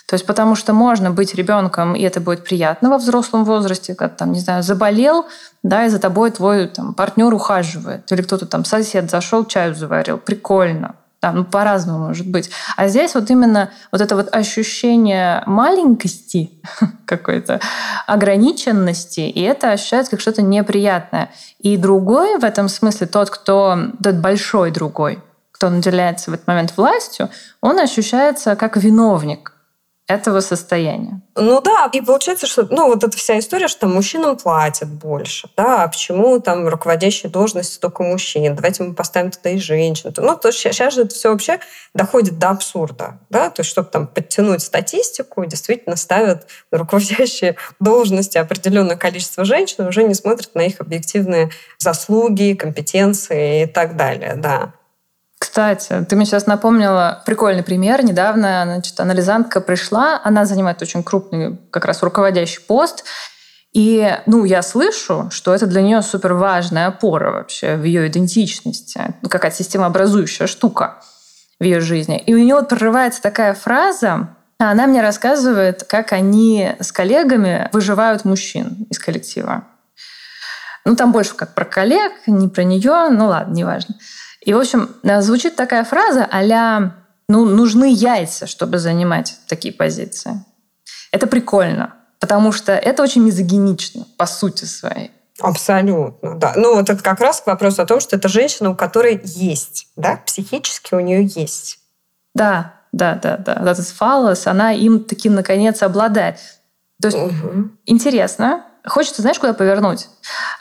[0.09, 4.15] То есть потому что можно быть ребенком, и это будет приятно во взрослом возрасте, когда
[4.15, 5.27] там, не знаю, заболел,
[5.63, 10.19] да, и за тобой твой там, партнер ухаживает, или кто-то там сосед зашел, чаю заварил,
[10.19, 10.97] прикольно.
[11.27, 12.51] Да, ну по-разному может быть.
[12.77, 16.53] А здесь вот именно вот это вот ощущение маленькости
[17.05, 17.61] какой-то,
[18.07, 21.33] ограниченности, и это ощущается как что-то неприятное.
[21.59, 25.19] И другой в этом смысле, тот, кто, тот большой другой,
[25.51, 27.29] кто наделяется в этот момент властью,
[27.61, 29.56] он ощущается как виновник
[30.09, 31.21] этого состояния.
[31.35, 35.49] Ну да, и получается, что ну, вот эта вся история, что мужчинам платят больше.
[35.57, 38.55] Да, а почему там руководящие должности только мужчин?
[38.55, 40.15] Давайте мы поставим туда и женщин.
[40.17, 41.59] Ну, то сейчас же это все вообще
[41.93, 43.19] доходит до абсурда.
[43.31, 43.51] Да?
[43.51, 50.05] То есть, чтобы там подтянуть статистику, действительно ставят на руководящие должности определенное количество женщин, уже
[50.05, 54.35] не смотрят на их объективные заслуги, компетенции и так далее.
[54.37, 54.73] Да.
[55.57, 58.05] Кстати, ты мне сейчас напомнила прикольный пример.
[58.05, 63.05] Недавно значит, анализантка пришла, она занимает очень крупный как раз руководящий пост,
[63.73, 69.15] и ну, я слышу, что это для нее супер важная опора вообще в ее идентичности,
[69.23, 71.01] ну, какая-то системообразующая штука
[71.59, 72.19] в ее жизни.
[72.19, 78.27] И у нее вот прорывается такая фраза, она мне рассказывает, как они с коллегами выживают
[78.27, 79.65] мужчин из коллектива.
[80.85, 83.95] Ну, там больше как про коллег, не про нее, ну ладно, неважно.
[84.47, 86.93] И, в общем, э, звучит такая фраза а
[87.29, 90.45] ну, нужны яйца, чтобы занимать такие позиции.
[91.11, 95.11] Это прикольно, потому что это очень мизогинично по сути своей.
[95.41, 96.53] Абсолютно, да.
[96.55, 100.21] Ну, вот это как раз вопрос о том, что это женщина, у которой есть, да,
[100.25, 101.81] психически у нее есть.
[102.33, 103.55] Да, да, да, да.
[103.69, 106.37] Этот фалос, она им таким, наконец, обладает.
[107.03, 107.71] То есть угу.
[107.85, 108.65] интересно.
[108.87, 110.09] Хочется, знаешь, куда повернуть?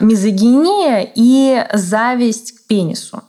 [0.00, 3.22] Мизогиния и зависть к пенису.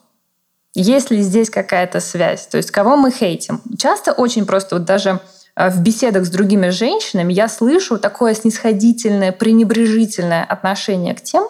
[0.80, 2.46] Есть ли здесь какая-то связь?
[2.46, 3.62] То есть кого мы хейтим?
[3.80, 5.20] Часто очень просто вот даже
[5.56, 11.48] э, в беседах с другими женщинами я слышу такое снисходительное, пренебрежительное отношение к тем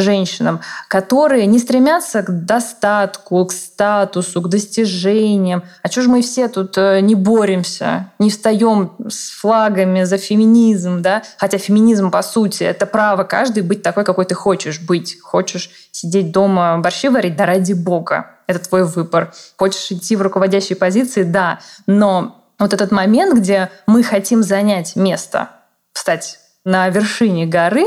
[0.00, 5.62] женщинам, которые не стремятся к достатку, к статусу, к достижениям.
[5.82, 11.02] А что же мы все тут э, не боремся, не встаем с флагами за феминизм,
[11.02, 11.22] да?
[11.36, 15.20] Хотя феминизм, по сути, это право каждый быть такой, какой ты хочешь быть.
[15.20, 19.32] Хочешь сидеть дома борщи варить, да ради бога это твой выбор.
[19.56, 25.50] Хочешь идти в руководящие позиции, да, но вот этот момент, где мы хотим занять место,
[25.92, 27.84] встать на вершине горы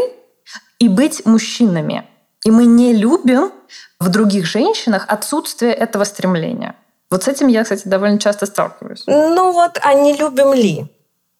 [0.81, 2.05] и быть мужчинами.
[2.43, 3.51] И мы не любим
[3.99, 6.75] в других женщинах отсутствие этого стремления.
[7.11, 9.03] Вот с этим я, кстати, довольно часто сталкиваюсь.
[9.05, 10.87] Ну вот, а не любим ли?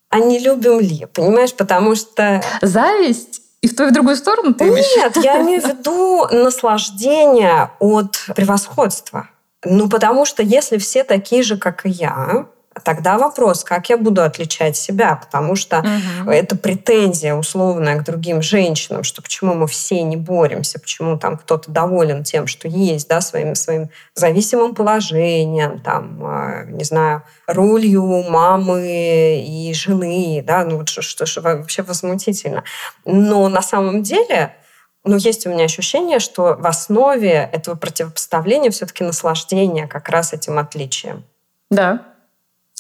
[0.09, 1.07] А не любим ли?
[1.11, 2.43] Понимаешь, потому что...
[2.61, 4.95] Зависть и в ту и в другую сторону ты имеешь?
[4.95, 9.27] Нет, я имею в виду наслаждение от превосходства.
[9.63, 12.45] Ну, потому что если все такие же, как и я,
[12.83, 16.31] Тогда вопрос, как я буду отличать себя, потому что угу.
[16.31, 21.71] это претензия условная к другим женщинам, что почему мы все не боремся, почему там кто-то
[21.71, 29.43] доволен тем, что есть, да, своим своим зависимым положением, там, а, не знаю, ролью мамы
[29.45, 32.63] и жены, да, ну вот что, что, что вообще возмутительно.
[33.05, 34.53] Но на самом деле
[35.03, 40.59] но есть у меня ощущение, что в основе этого противопоставления все-таки наслаждение как раз этим
[40.59, 41.23] отличием.
[41.71, 42.10] Да,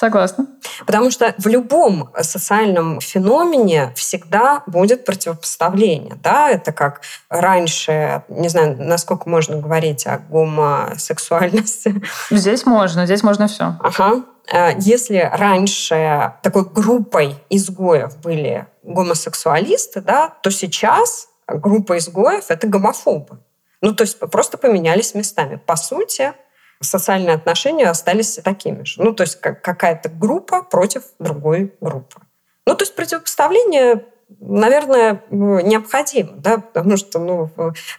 [0.01, 0.47] Согласна.
[0.87, 6.15] Потому что в любом социальном феномене всегда будет противопоставление.
[6.23, 6.49] Да?
[6.49, 12.01] Это как раньше, не знаю, насколько можно говорить о гомосексуальности.
[12.31, 13.75] Здесь можно, здесь можно все.
[13.79, 14.23] Ага.
[14.51, 23.37] Э, если раньше такой группой изгоев были гомосексуалисты, да, то сейчас группа изгоев— это гомофобы.
[23.81, 25.57] Ну, то есть просто поменялись местами.
[25.63, 26.33] По сути,
[26.81, 29.01] социальные отношения остались такими же.
[29.01, 32.21] Ну, то есть какая-то группа против другой группы.
[32.65, 34.05] Ну, то есть противопоставление
[34.39, 37.49] наверное, необходимо, да, потому что ну,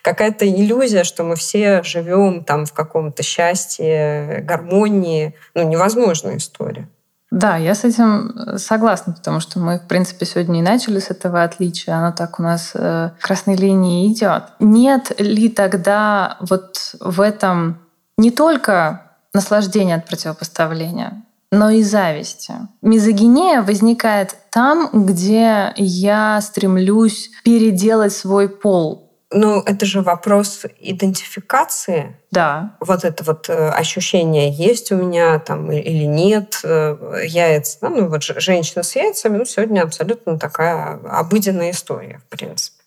[0.00, 6.88] какая-то иллюзия, что мы все живем там в каком-то счастье, гармонии, ну, невозможная история.
[7.30, 11.42] Да, я с этим согласна, потому что мы, в принципе, сегодня и начали с этого
[11.42, 11.94] отличия.
[11.94, 14.44] Оно так у нас э, красной линии идет.
[14.60, 17.78] Нет ли тогда вот в этом
[18.22, 19.02] не только
[19.34, 22.54] наслаждение от противопоставления, но и зависти.
[22.80, 29.10] Мизогиния возникает там, где я стремлюсь переделать свой пол.
[29.32, 32.16] Ну, это же вопрос идентификации.
[32.30, 32.76] Да.
[32.80, 36.60] Вот это вот э, ощущение есть у меня там или нет.
[36.62, 42.82] Э, яйца, ну вот женщина с яйцами, ну сегодня абсолютно такая обыденная история, в принципе.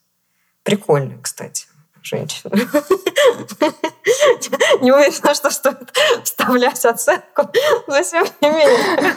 [0.64, 1.66] Прикольно, кстати
[2.06, 2.51] женщина.
[4.82, 5.91] Не уверена, что стоит
[6.24, 7.49] вставлять оценку,
[7.88, 9.16] но тем не менее.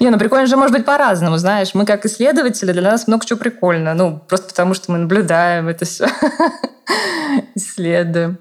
[0.00, 1.74] Не, ну прикольно же может быть по-разному, знаешь.
[1.74, 3.94] Мы как исследователи, для нас много чего прикольно.
[3.94, 6.08] Ну, просто потому что мы наблюдаем это все,
[7.54, 8.38] исследуем.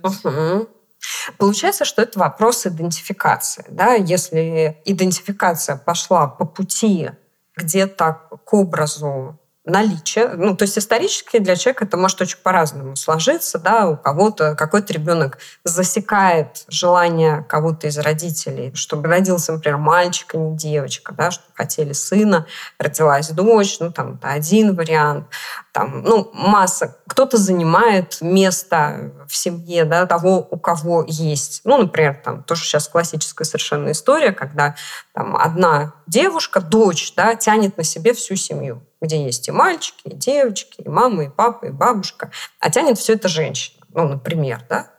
[1.37, 3.65] Получается, что это вопрос идентификации.
[3.69, 3.93] Да?
[3.93, 7.11] Если идентификация пошла по пути
[7.55, 10.29] где-то к образу наличие.
[10.29, 13.59] Ну, то есть исторически для человека это может очень по-разному сложиться.
[13.59, 13.89] Да?
[13.89, 20.55] У кого-то какой-то ребенок засекает желание кого-то из родителей, чтобы родился, например, мальчик, а не
[20.55, 21.31] девочка, да?
[21.31, 22.47] что хотели сына,
[22.79, 25.27] родилась дочь, ну, там, это один вариант.
[25.73, 26.97] Там, ну, масса.
[27.07, 31.61] Кто-то занимает место в семье да, того, у кого есть.
[31.65, 34.75] Ну, например, там тоже сейчас классическая совершенно история, когда
[35.13, 40.15] там одна девушка, дочь, да, тянет на себе всю семью где есть и мальчики, и
[40.15, 44.91] девочки, и мама, и папа, и бабушка, а тянет все это женщина, ну, например, да.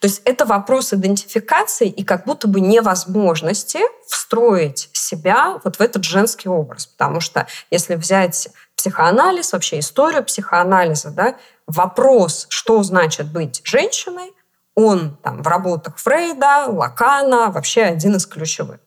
[0.00, 6.04] То есть это вопрос идентификации и как будто бы невозможности встроить себя вот в этот
[6.04, 6.86] женский образ.
[6.86, 11.36] Потому что если взять психоанализ, вообще историю психоанализа, да,
[11.66, 14.32] вопрос, что значит быть женщиной,
[14.74, 18.80] он там в работах Фрейда, Лакана вообще один из ключевых.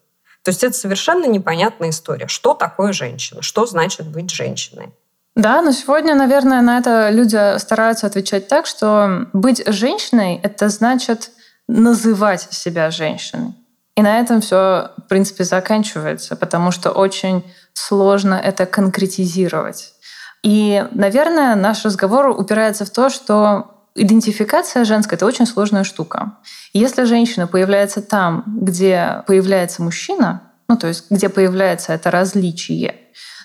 [0.44, 2.28] То есть это совершенно непонятная история.
[2.28, 3.42] Что такое женщина?
[3.42, 4.92] Что значит быть женщиной?
[5.34, 11.30] Да, но сегодня, наверное, на это люди стараются отвечать так, что быть женщиной— это значит
[11.66, 13.54] называть себя женщиной.
[13.96, 17.42] И на этом все, в принципе, заканчивается, потому что очень
[17.72, 19.94] сложно это конкретизировать.
[20.42, 26.38] И, наверное, наш разговор упирается в то, что идентификация женская— это очень сложная штука.
[26.72, 32.96] Если женщина появляется там, где появляется мужчина, ну то есть где появляется это различие,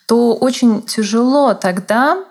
[0.08, 2.24] то очень тяжело тогда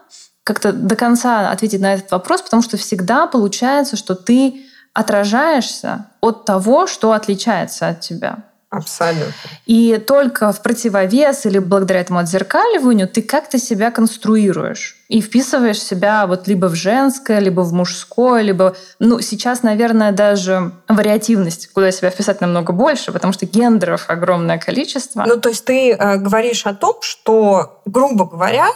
[0.43, 4.65] как-то до конца ответить на этот вопрос, потому что всегда получается, что ты
[4.95, 8.48] отражаешься от того, что отличается от тебя.
[8.71, 9.33] Абсолютно.
[9.65, 16.27] И только в противовес или благодаря этому отзеркаливанию ты как-то себя конструируешь и вписываешь себя
[16.27, 18.77] вот либо в женское, либо в мужское, либо...
[18.99, 25.25] Ну, сейчас, наверное, даже вариативность, куда себя вписать намного больше, потому что гендеров огромное количество.
[25.27, 28.69] Ну, то есть ты э, говоришь о том, что, грубо говоря,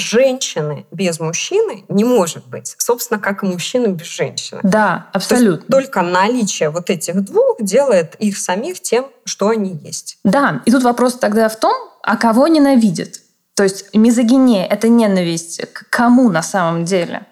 [0.00, 2.74] женщины без мужчины не может быть.
[2.78, 4.60] Собственно, как и мужчины без женщины.
[4.62, 5.66] Да, абсолютно.
[5.70, 10.18] только наличие вот этих двух делает их самих тем, что они есть.
[10.24, 13.20] Да, и тут вопрос тогда в том, а кого ненавидят?
[13.54, 17.26] То есть мизогиния— это ненависть к кому на самом деле?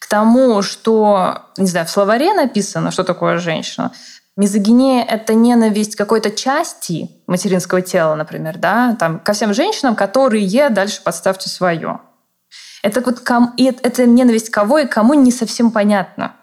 [0.00, 3.92] К тому, что, не знаю, в словаре написано, что такое женщина,
[4.38, 11.02] Мизогиния— это ненависть какой-то части материнского тела, например, да, там, ко всем женщинам, которые дальше
[11.02, 11.98] подставьте свое.
[12.84, 13.52] Это вот ком...
[13.58, 16.36] это ненависть кого и кому не совсем понятно.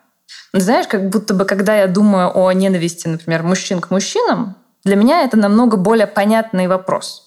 [0.51, 5.23] Знаешь, как будто бы, когда я думаю о ненависти, например, мужчин к мужчинам, для меня
[5.23, 7.24] это намного более понятный вопрос.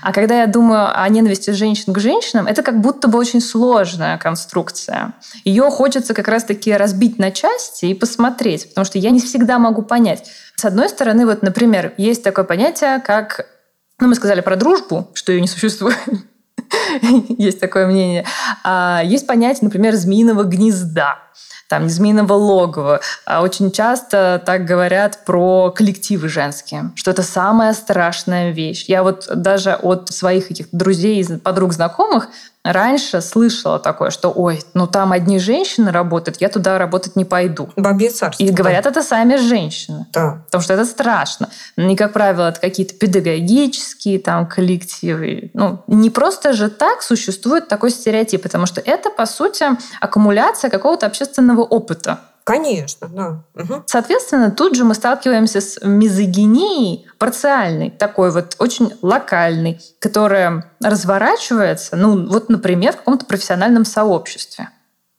[0.00, 4.18] А когда я думаю о ненависти женщин к женщинам, это как будто бы очень сложная
[4.18, 5.14] конструкция.
[5.44, 9.82] Ее хочется как раз-таки разбить на части и посмотреть, потому что я не всегда могу
[9.82, 10.30] понять.
[10.56, 13.46] С одной стороны, вот, например, есть такое понятие, как...
[14.00, 15.98] Ну, мы сказали про дружбу, что ее не существует.
[17.38, 18.24] есть такое мнение.
[18.64, 21.18] А есть понятие, например, змеиного гнезда.
[21.68, 23.00] Там, из змеиного логова.
[23.24, 28.86] А очень часто так говорят про коллективы женские, что это самая страшная вещь.
[28.88, 32.28] Я вот даже от своих этих друзей, подруг, знакомых
[32.72, 37.70] раньше слышала такое, что ой, ну там одни женщины работают, я туда работать не пойду.
[37.76, 38.42] Бабье царство.
[38.42, 40.06] И говорят это сами женщины.
[40.12, 40.42] Да.
[40.46, 41.48] Потому что это страшно.
[41.76, 45.50] И, как правило, это какие-то педагогические там коллективы.
[45.54, 49.66] Ну, не просто же так существует такой стереотип, потому что это, по сути,
[50.00, 52.20] аккумуляция какого-то общественного опыта.
[52.48, 53.44] Конечно, да.
[53.62, 53.82] Угу.
[53.84, 62.26] Соответственно, тут же мы сталкиваемся с мизогинией парциальной, такой вот очень локальной, которая разворачивается, ну
[62.26, 64.70] вот, например, в каком-то профессиональном сообществе.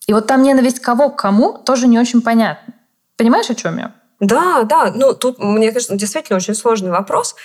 [0.07, 2.73] И вот там ненависть кого к кому тоже не очень понятно.
[3.15, 3.93] Понимаешь, о чем я?
[4.19, 4.91] Да, да.
[4.95, 7.35] Ну, тут, мне кажется, действительно очень сложный вопрос.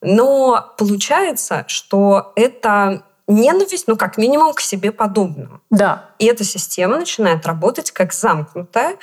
[0.00, 5.62] Но получается, что это ненависть, ну, как минимум, к себе подобным.
[5.70, 6.10] Да.
[6.18, 8.96] И эта система начинает работать как замкнутая,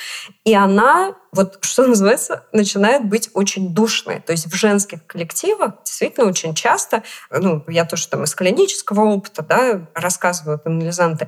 [0.45, 4.21] и она, вот что называется, начинает быть очень душной.
[4.21, 9.43] То есть в женских коллективах действительно очень часто, ну, я тоже там из клинического опыта,
[9.43, 11.27] да, рассказываю анализанты,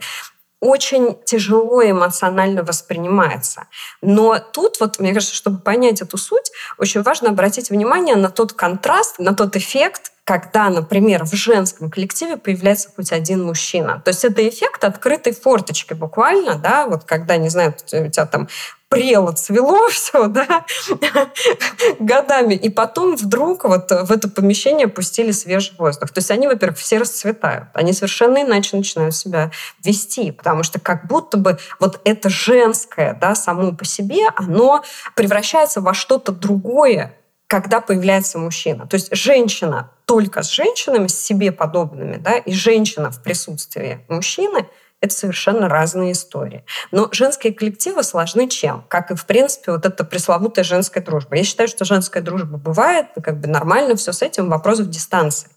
[0.61, 3.67] очень тяжело эмоционально воспринимается.
[4.01, 8.53] Но тут вот, мне кажется, чтобы понять эту суть, очень важно обратить внимание на тот
[8.53, 14.01] контраст, на тот эффект, когда, например, в женском коллективе появляется хоть один мужчина.
[14.03, 18.47] То есть это эффект открытой форточки буквально, да, вот когда, не знаю, у тебя там
[18.89, 20.65] прело, цвело все, да,
[21.99, 22.55] годами.
[22.55, 26.09] И потом вдруг вот в это помещение пустили свежий воздух.
[26.09, 27.67] То есть они, во-первых, все расцветают.
[27.75, 29.51] Они совершенно иначе начинают себя
[29.83, 34.83] вести, потому что как будто бы вот это женское, да, само по себе, оно
[35.15, 37.15] превращается во что-то другое,
[37.47, 38.87] когда появляется мужчина.
[38.87, 44.67] То есть женщина только с женщинами, с себе подобными, да, и женщина в присутствии мужчины–
[45.01, 46.65] это совершенно разные истории.
[46.91, 48.83] Но женские коллективы сложны чем?
[48.87, 51.35] Как и, в принципе, вот эта пресловутая женская дружба.
[51.35, 55.49] Я считаю, что женская дружба бывает, как бы нормально все с этим, вопрос в дистанции.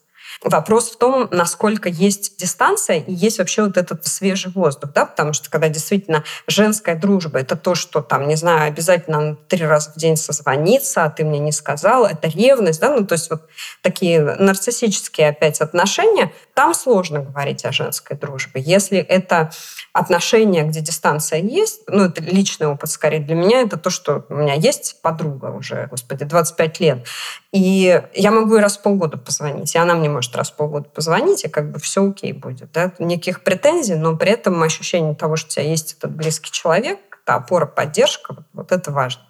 [0.45, 5.33] Вопрос в том, насколько есть дистанция и есть вообще вот этот свежий воздух, да, потому
[5.33, 9.97] что когда действительно женская дружба— это то, что там, не знаю, обязательно три раза в
[9.97, 13.49] день созвониться, а ты мне не сказал, это ревность, да, ну то есть вот
[13.83, 18.61] такие нарциссические опять отношения, там сложно говорить о женской дружбе.
[18.61, 19.51] Если это
[19.93, 24.35] отношения, где дистанция есть, ну это личный опыт скорее для меня, это то, что у
[24.35, 27.07] меня есть подруга уже, господи, 25 лет,
[27.51, 30.89] и я могу и раз в полгода позвонить, и она мне может раз в полгода
[30.89, 32.73] позвонить, и как бы все окей будет.
[32.73, 32.93] Да?
[32.99, 37.35] Никаких претензий, но при этом ощущение того, что у тебя есть этот близкий человек, это
[37.35, 39.23] опора, поддержка, вот это важно.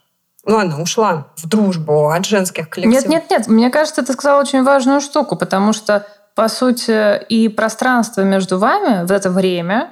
[0.44, 3.06] Ну, она ушла в дружбу от женских коллективов.
[3.06, 3.48] Нет, нет, нет.
[3.48, 9.06] Мне кажется, ты сказала очень важную штуку, потому что, по сути, и пространство между вами
[9.06, 9.90] в это время,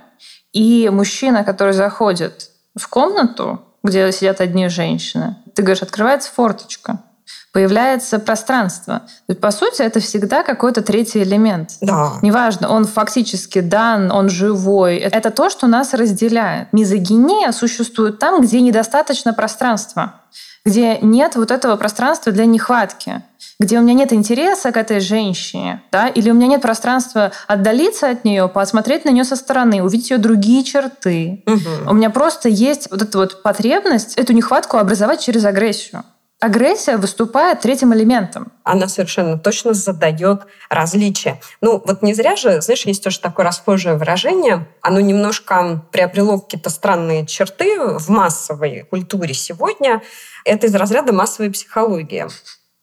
[0.53, 7.01] и мужчина, который заходит в комнату, где сидят одни женщины, ты говоришь, открывается форточка
[7.53, 9.01] появляется пространство.
[9.01, 11.71] То есть, по сути, это всегда какой-то третий элемент.
[11.81, 12.15] Да.
[12.23, 14.97] Неважно, он фактически дан, он живой.
[14.97, 16.73] Это то, что нас разделяет.
[16.73, 20.21] Мизогиния существует там, где недостаточно пространства,
[20.65, 23.23] где нет вот этого пространства для нехватки
[23.59, 28.11] где у меня нет интереса к этой женщине, да, или у меня нет пространства отдалиться
[28.11, 31.43] от нее, посмотреть на нее со стороны, увидеть ее другие черты.
[31.47, 31.91] Угу.
[31.91, 36.05] У меня просто есть вот эта вот потребность эту нехватку образовать через агрессию.
[36.39, 38.53] Агрессия выступает третьим элементом.
[38.63, 41.41] Она совершенно точно задает различия.
[41.63, 46.69] Ну, вот не зря же, знаешь, есть тоже такое расхожее выражение, оно немножко приобрело какие-то
[46.69, 50.03] странные черты в массовой культуре сегодня.
[50.45, 52.27] Это из разряда массовой психологии.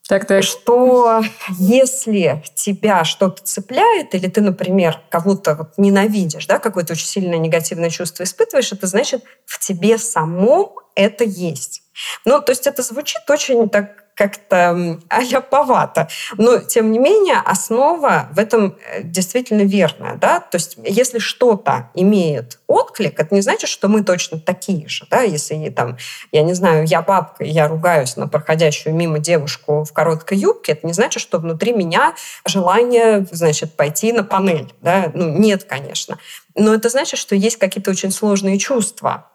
[0.07, 0.43] Так, так.
[0.43, 1.21] Что
[1.59, 7.91] если тебя что-то цепляет, или ты, например, кого-то вот ненавидишь, да, какое-то очень сильное негативное
[7.91, 11.82] чувство испытываешь, это значит, в тебе самом это есть.
[12.25, 16.07] Ну, то есть это звучит очень так как-то аляповато.
[16.37, 20.15] Но, тем не менее, основа в этом э, действительно верная.
[20.15, 20.39] Да?
[20.39, 25.05] То есть если что-то имеет отклик, это не значит, что мы точно такие же.
[25.09, 25.21] Да?
[25.21, 25.97] Если там,
[26.31, 30.85] я не знаю, я бабка, я ругаюсь на проходящую мимо девушку в короткой юбке, это
[30.85, 32.15] не значит, что внутри меня
[32.45, 34.73] желание значит, пойти на панель.
[34.81, 35.11] Да?
[35.13, 36.19] Ну, нет, конечно.
[36.55, 39.32] Но это значит, что есть какие-то очень сложные чувства,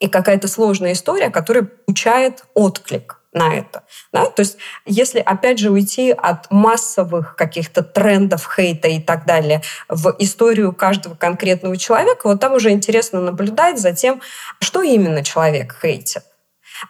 [0.00, 3.84] и какая-то сложная история, которая получает отклик на это.
[4.12, 4.26] Да?
[4.26, 10.14] То есть если, опять же, уйти от массовых каких-то трендов, хейта и так далее в
[10.18, 14.20] историю каждого конкретного человека, вот там уже интересно наблюдать за тем,
[14.58, 16.24] что именно человек хейтит.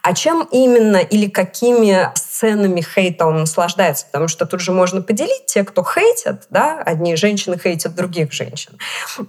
[0.02, 5.46] А чем именно или какими сценами хейта он наслаждается, потому что тут же можно поделить
[5.46, 8.78] те, кто хейтят, да, одни женщины хейтят других женщин.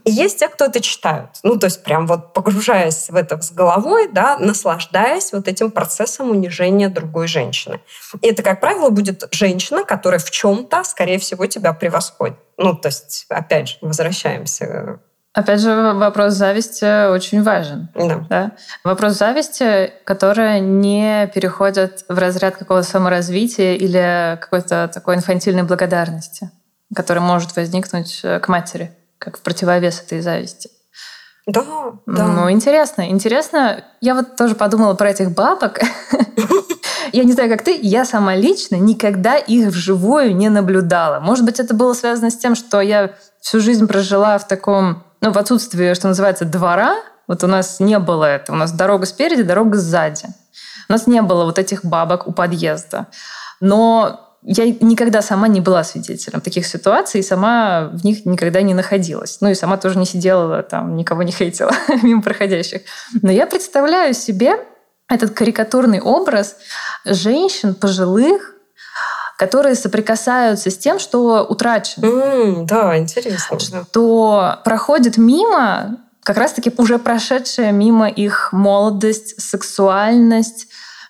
[0.05, 1.30] И есть те, кто это читают.
[1.43, 6.30] Ну, то есть прям вот погружаясь в это с головой, да, наслаждаясь вот этим процессом
[6.30, 7.82] унижения другой женщины.
[8.22, 12.38] И это, как правило, будет женщина, которая в чем-то, скорее всего, тебя превосходит.
[12.57, 14.99] Ну, то есть, опять же, возвращаемся
[15.34, 17.89] Опять же, вопрос зависти очень важен.
[17.95, 18.25] да.
[18.29, 18.51] Да?
[18.84, 26.51] Вопрос зависти, которая не переходит в разряд какого-то саморазвития или какой-то такой инфантильной благодарности,
[26.93, 30.69] которая может возникнуть э, к матери, как в противовес этой зависти.
[31.47, 31.63] Да,
[32.05, 32.27] да.
[32.27, 33.09] Ну, интересно.
[33.09, 33.84] Интересно.
[33.99, 35.79] Я вот тоже подумала про этих бабок.
[37.13, 41.19] Я не знаю, как ты, я сама лично никогда их вживую не наблюдала.
[41.19, 43.11] Может быть, это было связано с тем, что я
[43.41, 46.97] всю жизнь прожила в таком, ну, в отсутствии, что называется, двора.
[47.28, 48.51] Вот у нас не было это.
[48.51, 50.26] У нас дорога спереди, дорога сзади.
[50.89, 53.07] У нас не было вот этих бабок у подъезда.
[53.59, 58.74] Но я никогда сама не была свидетелем таких ситуаций, и сама в них никогда не
[58.74, 59.38] находилась.
[59.39, 62.82] Ну и сама тоже не сидела там, никого не хейтила мимо проходящих.
[63.22, 64.55] Но я представляю себе
[65.07, 66.57] этот карикатурный образ
[67.05, 68.55] женщин пожилых,
[69.41, 72.05] которые соприкасаются с тем, что утрачено.
[72.05, 73.57] М, да, интересно.
[73.59, 80.67] Что проходит мимо, как раз-таки уже прошедшая мимо их молодость, сексуальность.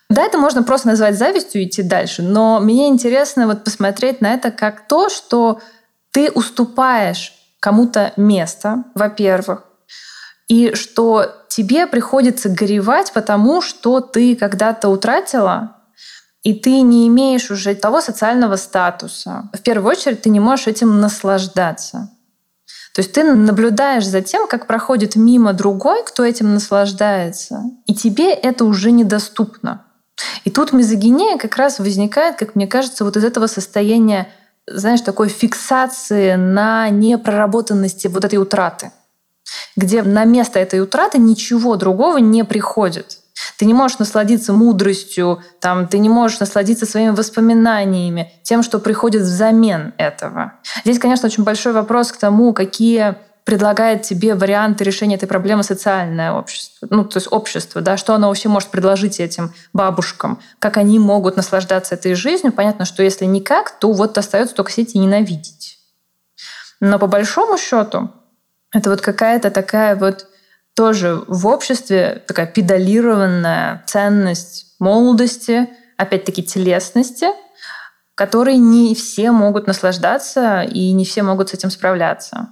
[0.09, 4.34] Да, это можно просто назвать завистью и идти дальше, но мне интересно вот посмотреть на
[4.34, 5.59] это как то, что
[6.11, 9.63] ты уступаешь кому-то место, во-первых,
[10.47, 15.80] и что тебе приходится горевать потому, что ты когда-то утратила,
[16.43, 19.49] и ты не имеешь уже того социального статуса.
[19.53, 22.09] В первую очередь ты не можешь этим наслаждаться.
[22.93, 28.33] То есть ты наблюдаешь за тем, как проходит мимо другой, кто этим наслаждается, и тебе
[28.33, 29.85] это уже недоступно.
[30.43, 34.27] И тут мизогиния как раз возникает, как мне кажется, вот из этого состояния,
[34.67, 38.91] знаешь, такой фиксации на непроработанности вот этой утраты,
[39.77, 43.20] где на место этой утраты ничего другого не приходит.
[43.57, 49.23] Ты не можешь насладиться мудростью, там, ты не можешь насладиться своими воспоминаниями, тем, что приходит
[49.23, 50.53] взамен этого.
[50.83, 56.31] Здесь, конечно, очень большой вопрос к тому, какие предлагает тебе варианты решения этой проблемы социальное
[56.31, 60.99] общество, ну, то есть общество, да, что оно вообще может предложить этим бабушкам, как они
[60.99, 62.53] могут наслаждаться этой жизнью.
[62.53, 65.79] Понятно, что если никак, то вот остается только сидеть и ненавидеть.
[66.79, 68.11] Но по большому счету
[68.73, 70.27] это вот какая-то такая вот
[70.82, 77.27] тоже в обществе такая педалированная ценность молодости, опять-таки телесности,
[78.15, 82.47] которой не все могут наслаждаться и не все могут с этим справляться.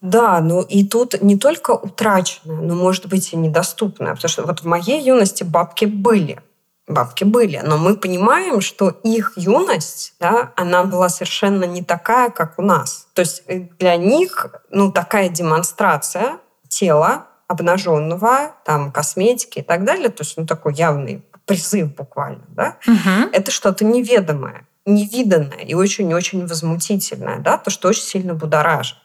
[0.00, 4.14] Да, ну и тут не только утраченное, но, может быть, и недоступное.
[4.14, 6.40] Потому что вот в моей юности бабки были.
[6.86, 7.60] Бабки были.
[7.64, 13.08] Но мы понимаем, что их юность, да, она была совершенно не такая, как у нас.
[13.14, 20.08] То есть э, для них ну, такая демонстрация тела обнаженного, там, косметики и так далее,
[20.08, 23.28] то есть ну, такой явный призыв буквально, да, Мгм.
[23.32, 28.96] это что-то неведомое, невиданное и очень-очень возмутительное, да, то, что очень сильно будоражит.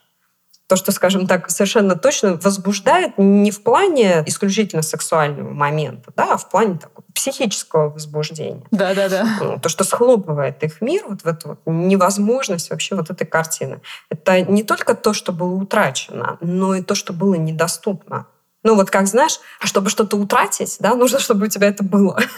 [0.69, 6.37] То, что, скажем так, совершенно точно возбуждает не в плане исключительно сексуального момента, да, а
[6.37, 8.61] в плане такого психического возбуждения.
[8.69, 9.25] Да-да-да.
[9.41, 13.81] Ну, То, что схлопывает их мир, вот в эту вот невозможность вообще вот этой картины.
[14.11, 18.27] Это не только то, что было утрачено, но и то, что было недоступно.
[18.61, 22.19] Ну вот как знаешь, а чтобы что-то утратить, да, нужно, чтобы у тебя это было.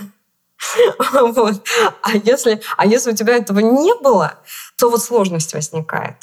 [1.12, 1.68] Вот.
[2.04, 4.36] А, если, а если у тебя этого не было,
[4.78, 6.16] то вот сложность возникает.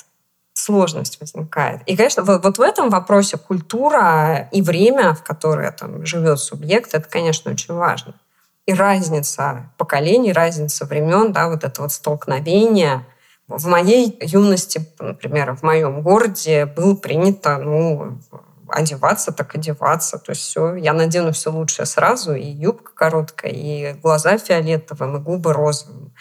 [0.68, 1.80] Сложность возникает.
[1.86, 6.92] И, конечно, вот, вот в этом вопросе культура и время, в которое там живет субъект,
[6.92, 8.12] это, конечно, очень важно.
[8.66, 13.06] И разница поколений, разница времен, да, вот это вот столкновение.
[13.46, 18.18] В моей юности, например, в моем городе было принято, ну,
[18.68, 20.18] одеваться, так одеваться.
[20.18, 25.20] То есть все, я надену все лучшее сразу, и юбка короткая, и глаза фиолетовым, и
[25.20, 26.12] губы розовым.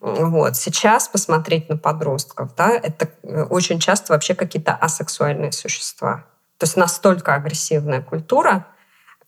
[0.00, 0.56] Вот.
[0.56, 6.26] Сейчас посмотреть на подростков, да, это э, очень часто вообще какие-то асексуальные существа.
[6.58, 8.66] То есть настолько агрессивная культура,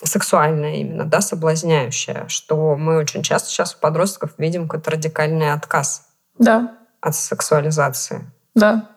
[0.03, 6.07] сексуальная именно, да, соблазняющая, что мы очень часто сейчас у подростков видим какой-то радикальный отказ
[6.39, 8.31] Да, от сексуализации.
[8.55, 8.91] да.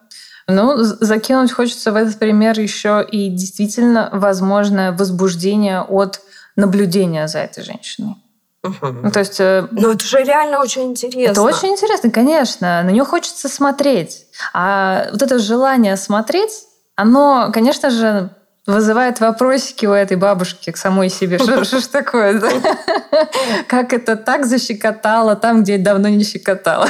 [0.52, 6.22] Ну, закинуть хочется в этот пример еще и действительно возможное возбуждение от
[6.56, 8.16] наблюдения за этой женщиной.
[8.64, 9.02] Мгм.
[9.04, 11.32] Ну, то есть э, Но это же реально очень интересно.
[11.32, 12.84] Это очень интересно, конечно.
[12.84, 14.26] На нее хочется смотреть.
[14.54, 18.32] А вот это желание смотреть, оно, конечно же,
[18.68, 21.40] вызывает вопросики у этой бабушки к самой себе.
[21.40, 22.42] Что ж такое?
[23.68, 26.90] Как это так защекотало там, где давно не щекотало?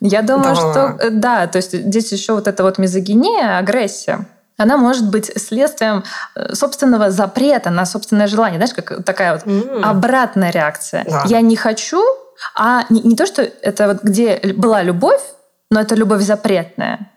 [0.00, 4.26] Я думаю, что э, да, то есть здесь еще вот эта вот мизогиния, агрессия.
[4.56, 6.04] Она может быть следствием
[6.36, 8.58] э, собственного запрета на собственное желание.
[8.58, 9.84] Знаешь, как такая вот М.
[9.84, 11.04] обратная реакция.
[11.04, 11.24] Да.
[11.26, 12.02] Я не хочу,
[12.54, 15.22] а не, не то, что это вот где была любовь,
[15.70, 17.10] но это любовь запретная.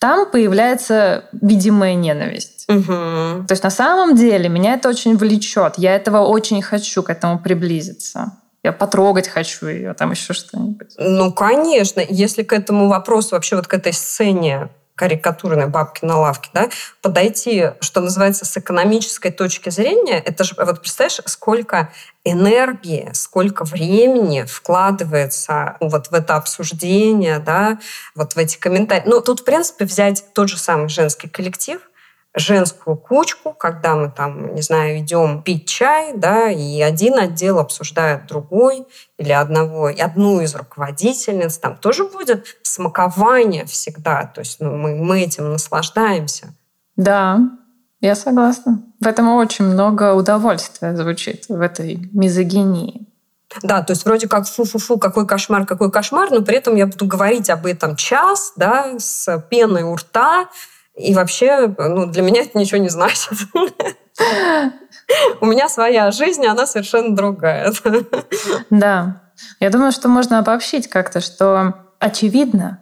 [0.00, 2.64] Там появляется видимая ненависть.
[2.68, 3.46] Мгм.
[3.46, 5.74] То есть на самом деле меня это очень влечет.
[5.76, 8.32] Я этого очень хочу к этому приблизиться.
[8.64, 10.94] Я потрогать хочу ее, там еще что-нибудь.
[10.98, 16.50] Ну, конечно, если к этому вопросу, вообще вот к этой сцене карикатурной бабки на лавке,
[16.52, 16.68] да,
[17.00, 21.90] подойти, что называется, с экономической точки зрения, это же, вот представляешь, сколько
[22.24, 27.78] энергии, сколько времени вкладывается вот в это обсуждение, да,
[28.14, 29.04] вот в эти комментарии.
[29.06, 31.80] Ну, тут, в принципе, взять тот же самый женский коллектив,
[32.34, 38.26] женскую кучку, когда мы там, не знаю, идем пить чай, да, и один отдел обсуждает
[38.26, 38.86] другой,
[39.18, 44.94] или одного, и одну из руководительниц, там тоже будет смакование всегда, то есть ну, мы,
[44.94, 46.54] мы этим наслаждаемся.
[46.96, 47.40] Да,
[48.00, 48.82] я согласна.
[49.00, 53.06] В этом очень много удовольствия звучит, в этой мизогинии.
[53.62, 57.04] Да, то есть вроде как фу-фу-фу, какой кошмар, какой кошмар, но при этом я буду
[57.04, 60.48] говорить об этом час, да, с пеной у рта,
[61.02, 63.32] и вообще, ну, для меня это ничего не значит.
[65.40, 67.72] У меня своя жизнь, она совершенно другая.
[68.70, 69.22] Да.
[69.60, 72.78] Я думаю, что можно обобщить как-то, что очевидно,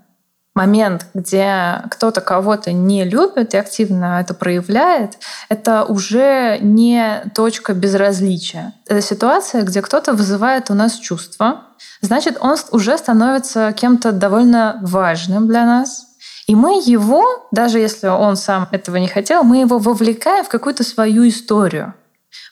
[0.54, 5.18] момент, где кто-то кого-то не любит и активно это проявляет,
[5.48, 8.74] это уже не точка безразличия.
[8.86, 11.62] Это ситуация, где кто-то вызывает у нас чувства.
[12.02, 16.06] Значит, он уже становится кем-то довольно важным для нас.
[16.50, 20.82] И мы его, даже если он сам этого не хотел, мы его вовлекаем в какую-то
[20.82, 21.94] свою историю.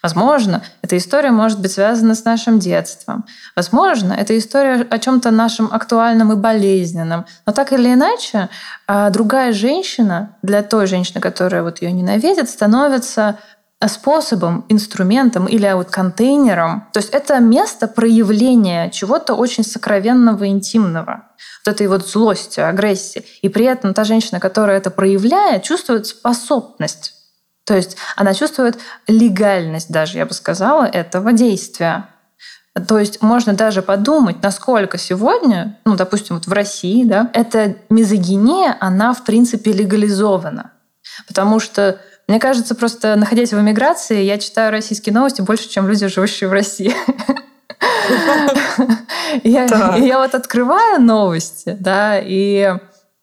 [0.04, 3.26] Возможно, эта история может быть связана с нашим детством.
[3.56, 7.26] Возможно, это история о чем-то нашем актуальном и болезненном.
[7.44, 8.48] Но так или иначе,
[8.86, 13.40] а, другая женщина для той женщины, которая вот ее ненавидит, становится
[13.86, 16.88] способом, инструментом или вот контейнером.
[16.92, 21.28] То есть это место проявления чего-то очень сокровенного, интимного.
[21.64, 23.24] Вот этой вот злости, агрессии.
[23.42, 27.14] И при этом та женщина, которая это проявляет, чувствует способность
[27.68, 32.08] то есть она чувствует легальность даже, я бы сказала, этого действия.
[32.88, 38.74] То есть можно даже подумать, насколько сегодня, ну, допустим, вот в России, да, эта мизогиния,
[38.80, 40.72] она, в принципе, легализована.
[41.26, 46.06] Потому что, мне кажется, просто находясь в эмиграции, я читаю российские новости больше, чем люди,
[46.06, 46.94] живущие в России.
[49.44, 52.78] Я, я вот открываю новости, да, и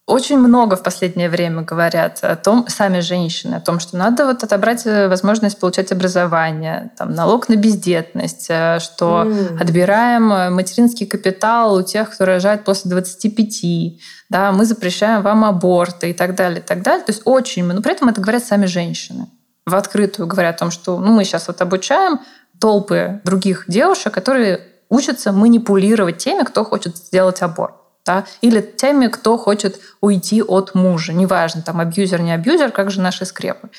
[0.08, 4.43] очень много в последнее время говорят о том, сами женщины, о том, что надо вот
[4.43, 9.58] отобрать э, возможность получать образование, там, налог на бездетность, э, что М.
[9.60, 13.99] отбираем э, материнский капитал у тех, кто рожает после 25,
[14.30, 17.03] да, мы запрещаем вам аборты и так далее, и так далее.
[17.03, 17.78] То есть очень много.
[17.78, 19.28] Но при этом это говорят сами женщины.
[19.66, 22.20] В открытую говорят о том, что ну, мы сейчас вот обучаем
[22.60, 27.74] толпы других девушек, которые учатся манипулировать теми, кто хочет сделать аборт.
[28.06, 28.26] Да?
[28.41, 31.14] Или теми, кто хочет уйти от мужа.
[31.14, 33.70] Неважно, там абьюзер, не абьюзер, как же наши скрепы.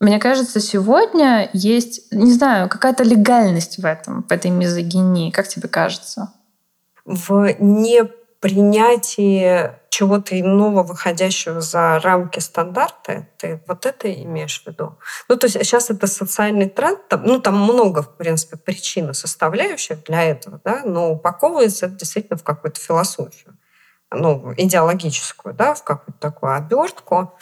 [0.00, 5.30] Мне кажется, сегодня есть, не знаю, какая-то легальность в этом, в этой мизогинии.
[5.30, 6.32] Как тебе кажется?
[7.04, 14.98] В непринятии чего-то иного, выходящего за рамки стандарта, ты вот это имеешь в виду?
[15.26, 20.04] Ну, то есть сейчас это социальный тренд, там, ну, там много, в принципе, причин составляющих
[20.04, 23.56] для этого, да, но упаковывается это действительно в какую-то философию,
[24.10, 27.34] ну, идеологическую, да, в какую-то такую обертку.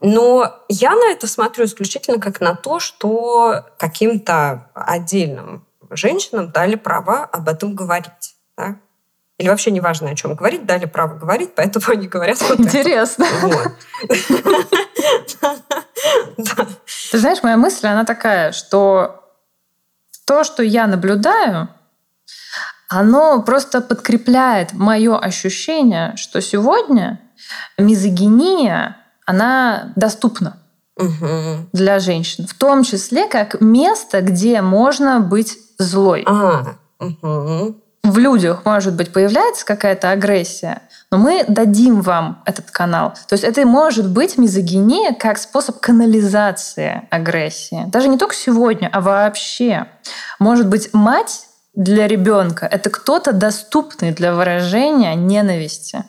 [0.00, 7.24] Но я на это смотрю исключительно как на то, что каким-то отдельным женщинам дали право
[7.24, 8.36] об этом говорить.
[8.56, 8.76] Да?
[9.38, 12.60] Или вообще неважно, о чем говорить, дали право говорить, поэтому они говорят вот.
[12.60, 13.26] Интересно.
[17.10, 19.24] Ты знаешь, моя мысль, она такая, что
[20.26, 21.68] то, что я наблюдаю,
[22.90, 27.20] оно просто подкрепляет мое ощущение, что сегодня
[27.78, 30.56] мизогиния, она доступна
[30.98, 31.68] Мгм.
[31.72, 36.24] для женщин, в том числе как место, где можно быть злой.
[36.26, 37.76] А, мгм.
[38.02, 40.82] В людях, может быть, появляется какая-то агрессия,
[41.12, 43.14] но мы дадим вам этот канал.
[43.28, 47.84] То есть это может быть мизогиния как способ канализации агрессии.
[47.88, 49.86] Даже не только сегодня, а вообще.
[50.38, 56.04] Может быть, мать для ребенка это кто-то доступный для выражения ненависти.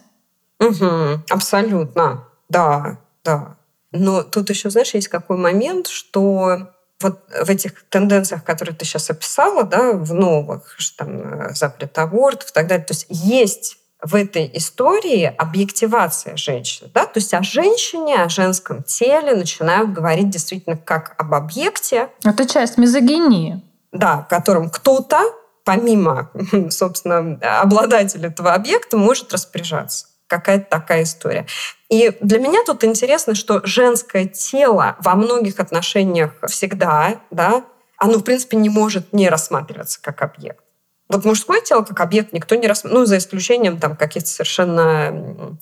[0.60, 1.24] Мгм.
[1.30, 2.28] Абсолютно.
[2.50, 3.58] Да, да.
[3.92, 6.70] Но тут еще, знаешь, есть какой момент, что
[7.02, 11.98] вот в этих тенденциях, которые ты сейчас описала, да, в новых, что там э, запрет
[11.98, 16.90] абортов и так далее, то есть есть в этой истории объективация женщины.
[16.94, 17.06] Да?
[17.06, 22.10] То есть о женщине, о женском теле начинают говорить действительно как об объекте.
[22.24, 23.62] Это часть мизогинии.
[23.92, 25.20] Да, которым кто-то,
[25.64, 26.32] помимо,
[26.70, 30.08] собственно, обладателя этого объекта, может распоряжаться.
[30.28, 31.46] Какая-то такая история.
[31.90, 37.66] И для меня тут интересно, что женское тело во многих отношениях всегда, да,
[37.98, 40.64] оно, в принципе, не может не рассматриваться как объект.
[41.10, 45.58] Вот мужское тело как объект никто не рассматривает, ну, за исключением там каких-то совершенно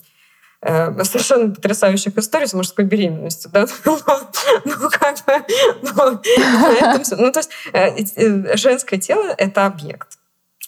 [0.62, 3.98] э, совершенно потрясающих историй с мужской беременностью, да, ну,
[4.64, 5.16] ну как
[5.82, 6.20] ну.
[7.18, 10.18] Ну, то есть э, э, женское тело— это объект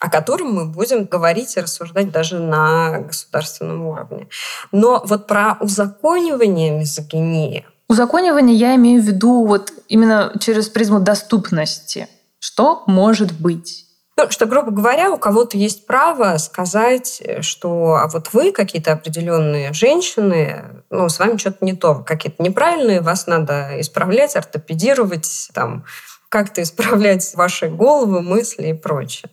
[0.01, 4.27] о котором мы будем говорить и рассуждать даже на государственном уровне.
[4.73, 7.65] Но вот про узаконивание мизогинии.
[7.87, 12.09] Узаконивание я имею в виду вот именно через призму доступности.
[12.41, 13.82] Что может быть?
[14.17, 19.73] Ну, что, грубо говоря, у кого-то есть право сказать, что а вот вы какие-то определенные
[19.73, 25.85] женщины, ну, с вами что-то не то, какие-то неправильные, вас надо исправлять, ортопедировать, там,
[26.29, 29.31] как-то исправлять ваши головы, мысли и прочее.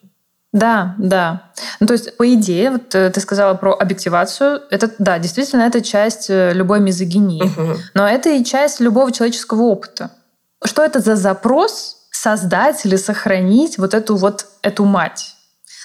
[0.51, 1.51] Да, да.
[1.79, 4.61] Ну, то есть, по идее, вот э, ты сказала про объективацию.
[4.71, 7.43] Это, да, действительно, это часть э, любой мизогинии.
[7.43, 7.77] Угу.
[7.93, 10.11] Но это и часть любого человеческого опыта.
[10.65, 15.35] Что это за запрос создать или сохранить вот эту вот эту мать.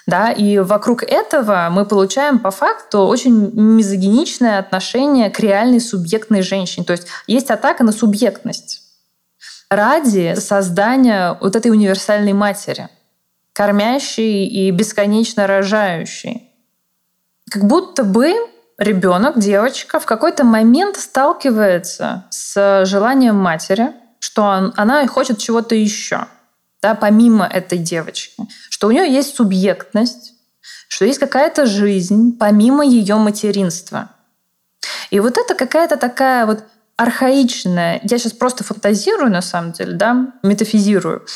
[0.06, 6.84] Да, и вокруг этого мы получаем по факту очень мизогиничное отношение к реальной субъектной женщине.
[6.84, 8.82] То есть есть атака на субъектность
[9.70, 12.88] ради создания вот этой универсальной матери,
[13.54, 16.50] кормящей и бесконечно рожающей.
[17.50, 18.34] Как будто бы
[18.76, 23.92] ребенок, девочка в какой-то момент сталкивается с желанием матери–
[24.24, 26.28] что она хочет чего-то еще,
[26.80, 30.32] да, помимо этой девочки, что у нее есть субъектность,
[30.88, 34.12] что есть какая-то жизнь помимо ее материнства.
[35.10, 36.64] И вот это какая-то такая вот
[36.96, 41.26] архаичная, я сейчас просто фантазирую на самом деле, да, метафизирую,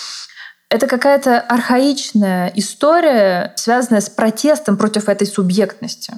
[0.70, 6.14] это какая-то архаичная история, связанная с протестом против этой субъектности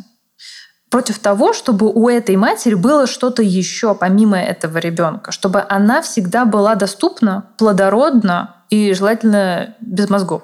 [0.90, 6.44] против того, чтобы у этой матери было что-то еще помимо этого ребенка, чтобы она всегда
[6.44, 10.42] была доступна, плодородна и желательно без мозгов.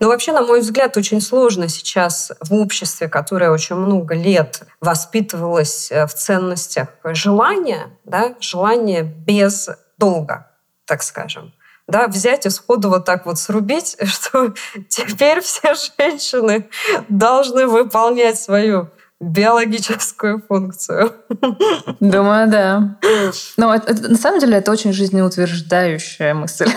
[0.00, 5.90] Ну, вообще, на мой взгляд, очень сложно сейчас в обществе, которое очень много лет воспитывалось
[5.90, 9.68] э, в ценностях желания, да, желание без
[9.98, 10.52] долга,
[10.86, 11.52] так скажем
[11.88, 14.52] да, взять и сходу вот так вот срубить, что
[14.88, 16.68] теперь все женщины
[17.08, 18.90] должны выполнять свою
[19.20, 21.12] биологическую функцию.
[22.00, 22.98] Думаю, да.
[23.56, 26.70] Но это, на самом деле это очень жизнеутверждающая мысль.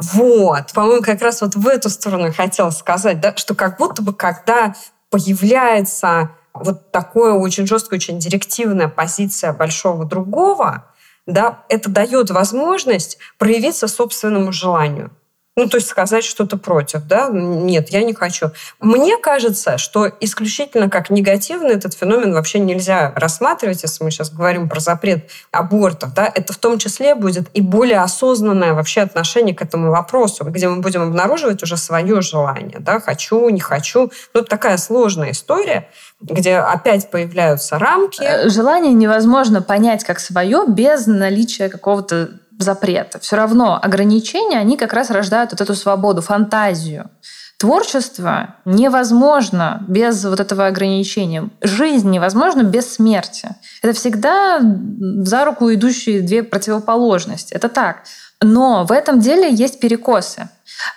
[0.00, 0.72] Вот.
[0.72, 4.74] По-моему, как раз вот в эту сторону хотела сказать, да, что как будто бы когда
[5.10, 10.86] появляется вот такое очень жесткая, очень директивная позиция большого другого,
[11.26, 15.10] да, это дает возможность проявиться собственному желанию.
[15.58, 17.28] Ну, то есть сказать что-то против, да?
[17.32, 18.52] Нет, я не хочу.
[18.78, 24.68] Мне кажется, что исключительно как негативный этот феномен вообще нельзя рассматривать, если мы сейчас говорим
[24.68, 26.30] про запрет абортов, да?
[26.32, 30.80] Это в том числе будет и более осознанное вообще отношение к этому вопросу, где мы
[30.80, 33.00] будем обнаруживать уже свое желание, да?
[33.00, 34.12] Хочу, не хочу.
[34.34, 35.88] Ну, такая сложная история
[36.20, 38.22] где опять появляются рамки.
[38.22, 43.18] Э, желание невозможно понять как свое без наличия какого-то запрета.
[43.18, 47.10] Все равно ограничения, они как раз рождают вот эту свободу, фантазию.
[47.58, 51.48] Творчество невозможно без вот этого ограничения.
[51.60, 53.48] Жизнь невозможна без смерти.
[53.82, 57.54] Это всегда за руку идущие две противоположности.
[57.54, 58.04] Это так.
[58.40, 60.48] Но в этом деле есть перекосы.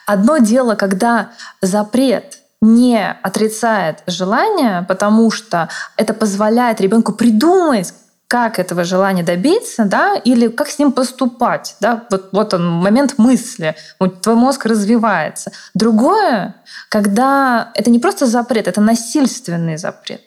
[0.05, 1.32] Одно дело, когда
[1.62, 7.91] запрет не отрицает желание, потому что это позволяет ребенку придумать,
[8.32, 13.18] как этого желания добиться, да, или как с ним поступать, да, вот, вот он, момент
[13.18, 15.52] мысли, вот твой мозг развивается.
[15.74, 16.56] Другое,
[16.88, 20.22] когда это не просто запрет, это насильственный запрет.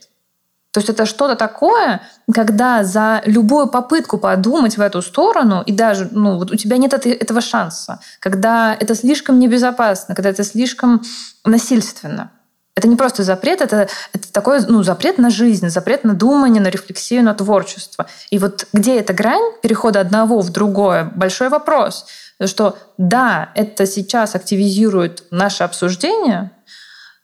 [0.71, 6.11] То есть это что-то такое, когда за любую попытку подумать в эту сторону, и даже
[6.11, 11.01] ну, вот у тебя нет этого шанса, когда это слишком небезопасно, когда это слишком
[11.47, 12.33] насильственно.
[12.77, 16.69] Это не просто запрет, это, это такой ну, запрет на жизнь, запрет на думание, на
[16.69, 18.07] рефлексию, на творчество.
[18.31, 22.07] И вот где эта грань перехода одного в другое, большой вопрос.
[22.45, 26.51] Что да, это сейчас активизирует наше обсуждение,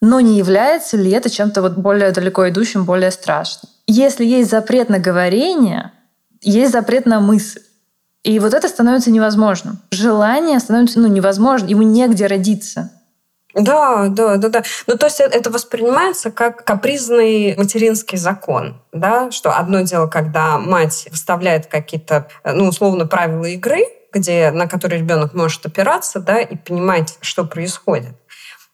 [0.01, 3.71] но не является ли это чем-то вот более далеко идущим, более страшным?
[3.89, 5.91] Если есть запрет на говорение,
[6.41, 7.61] есть запрет на мысль.
[8.23, 9.81] И вот это становится невозможным.
[9.91, 12.93] Желание становится ну, невозможным, ему негде родиться.
[13.55, 14.63] Да, да, да, да.
[14.87, 20.59] Ну, то есть э, это воспринимается как капризный материнский закон, да, что одно дело, когда
[20.59, 26.41] мать вставляет какие-то, э, ну, условно, правила игры, где, на которые ребенок может опираться, да,
[26.41, 28.15] и понимать, что происходит.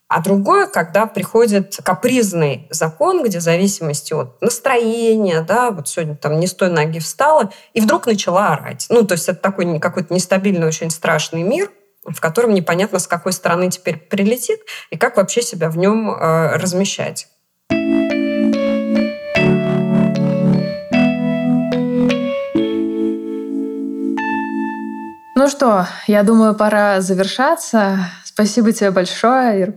[0.08, 6.38] А другое, когда приходит капризный закон, где в зависимости от настроения, да, вот сегодня там
[6.38, 8.86] не с той ноги встала, и вдруг начала орать.
[8.88, 11.70] Ну, то есть это такой какой-то нестабильный, очень страшный мир,
[12.06, 16.56] в котором непонятно, с какой стороны теперь прилетит, и как вообще себя в нем э,
[16.56, 17.28] размещать.
[25.38, 28.10] Ну что, я думаю, пора завершаться.
[28.24, 29.74] Спасибо тебе большое, Ир.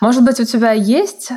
[0.00, 1.30] Может быть, у тебя есть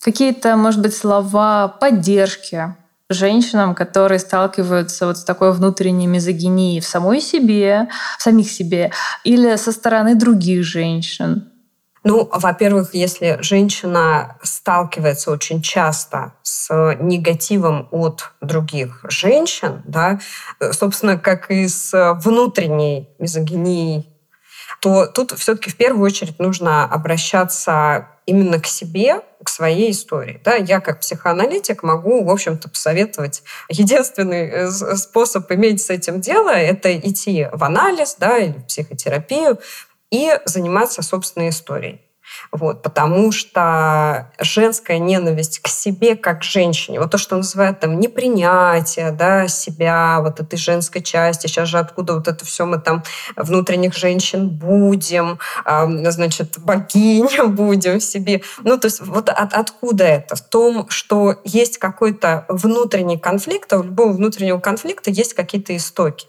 [0.00, 2.74] какие-то, может быть, слова поддержки
[3.08, 7.88] женщинам, которые сталкиваются вот с такой внутренней мизогинией в самой себе,
[8.18, 8.92] в самих себе,
[9.24, 11.50] или со стороны других женщин?
[12.08, 20.20] Ну, во-первых, если женщина сталкивается очень часто с негативом от других женщин, да,
[20.70, 24.15] собственно, как и с внутренней мизогинией,
[24.80, 30.40] то тут все-таки в первую очередь нужно обращаться именно к себе, к своей истории.
[30.44, 33.42] Да, я как психоаналитик могу, в общем-то, посоветовать.
[33.68, 39.58] Единственный э, способ иметь с этим дело– это идти в анализ да, или в психотерапию
[40.10, 42.00] и заниматься собственной историей.
[42.52, 49.10] Вот, потому что женская ненависть к себе как женщине, вот то, что называют там непринятие
[49.10, 53.02] да, себя, вот этой женской части, сейчас же откуда вот это все мы там
[53.36, 58.42] внутренних женщин будем, значит, богиню будем в себе.
[58.62, 60.36] Ну, то есть вот от, откуда это?
[60.36, 66.26] В том, что есть какой-то внутренний конфликт, а у любого внутреннего конфликта есть какие-то истоки.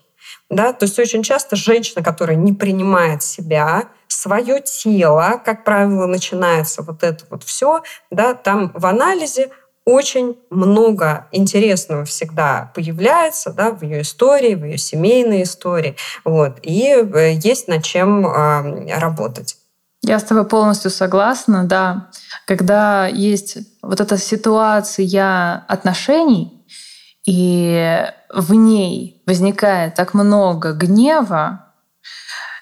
[0.50, 0.74] Да?
[0.74, 7.04] То есть очень часто женщина, которая не принимает себя, свое тело, как правило, начинается вот
[7.04, 9.50] это вот все, да, там в анализе
[9.86, 15.96] очень много интересного всегда появляется да, в ее истории, в ее семейной истории.
[16.26, 19.56] Вот, и э, есть над чем э, работать.
[20.02, 22.10] Я с тобой полностью согласна, да.
[22.46, 26.66] Когда есть вот эта ситуация отношений,
[27.26, 31.67] и в ней возникает так много гнева,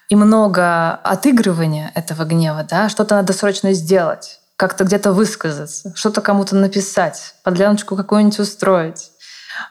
[0.10, 6.56] и много отыгрывания этого гнева, да, что-то надо срочно сделать, как-то где-то высказаться, что-то кому-то
[6.56, 9.12] написать, подляночку какую-нибудь устроить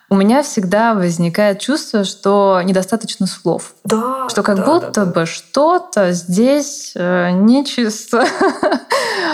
[0.09, 3.75] у меня всегда возникает чувство, что недостаточно слов.
[3.85, 4.29] Да.
[4.29, 5.13] Что как да, будто да, да.
[5.13, 8.25] бы что-то здесь э, нечисто.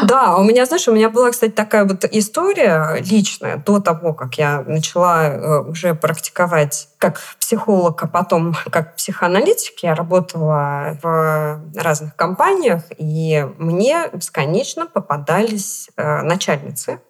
[0.03, 4.37] Да, у меня, знаешь, у меня была, кстати, такая вот история личная до того, как
[4.39, 9.81] я начала э, уже практиковать как психолог, а потом как психоаналитик.
[9.83, 17.01] Я работала в разных компаниях, и мне бесконечно попадались э, начальницы,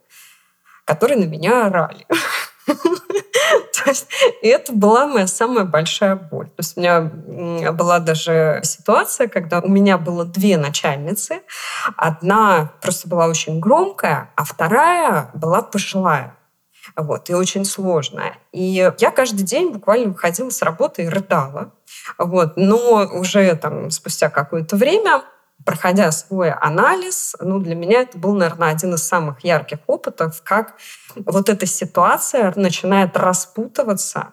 [0.84, 2.07] которые на меня орали.
[4.42, 6.46] И это была моя самая большая боль.
[6.48, 11.40] То есть у меня была даже ситуация, когда у меня было две начальницы.
[11.96, 16.36] Одна просто была очень громкая, а вторая была пожилая.
[16.96, 18.38] Вот, и очень сложная.
[18.53, 21.72] И я каждый день буквально выходила с работы и рыдала.
[22.18, 25.22] Вот, но уже там спустя какое-то время
[25.64, 30.76] проходя свой анализ, ну, для меня это был, наверное, один из самых ярких опытов, как
[31.16, 34.28] вот эта ситуация начинает распутываться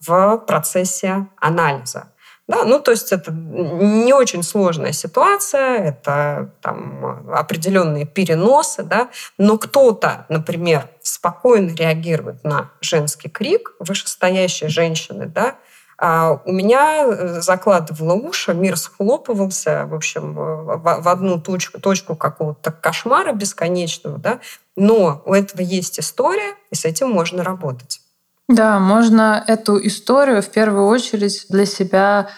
[0.00, 2.12] в процессе анализа.
[2.50, 9.56] Да, ну, то есть это не очень сложная ситуация, это там определенные переносы, да, но
[9.56, 15.58] кто-то, например, спокойно реагирует на женский крик вышестоящей женщины, да,
[16.02, 22.16] а у меня э, закладывало уши, мир схлопывался, в общем, э, в одну точку, точку
[22.16, 24.40] какого-то кошмара бесконечного, да.
[24.76, 28.00] Но у этого есть история, и с этим можно работать.
[28.48, 32.30] Да, можно эту историю в первую очередь для себя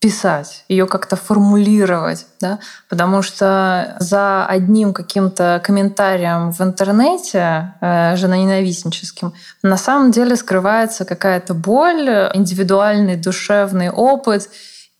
[0.00, 2.58] писать, ее как-то формулировать, да?
[2.90, 9.32] потому что за одним каким-то комментарием в интернете э, женоненавистническим
[9.62, 14.50] на самом деле скрывается какая-то боль, индивидуальный душевный опыт,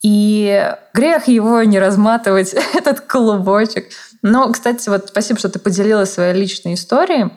[0.03, 3.87] и грех его не разматывать, этот клубочек.
[4.23, 7.31] Но, кстати, вот спасибо, что ты поделилась своей личной историей.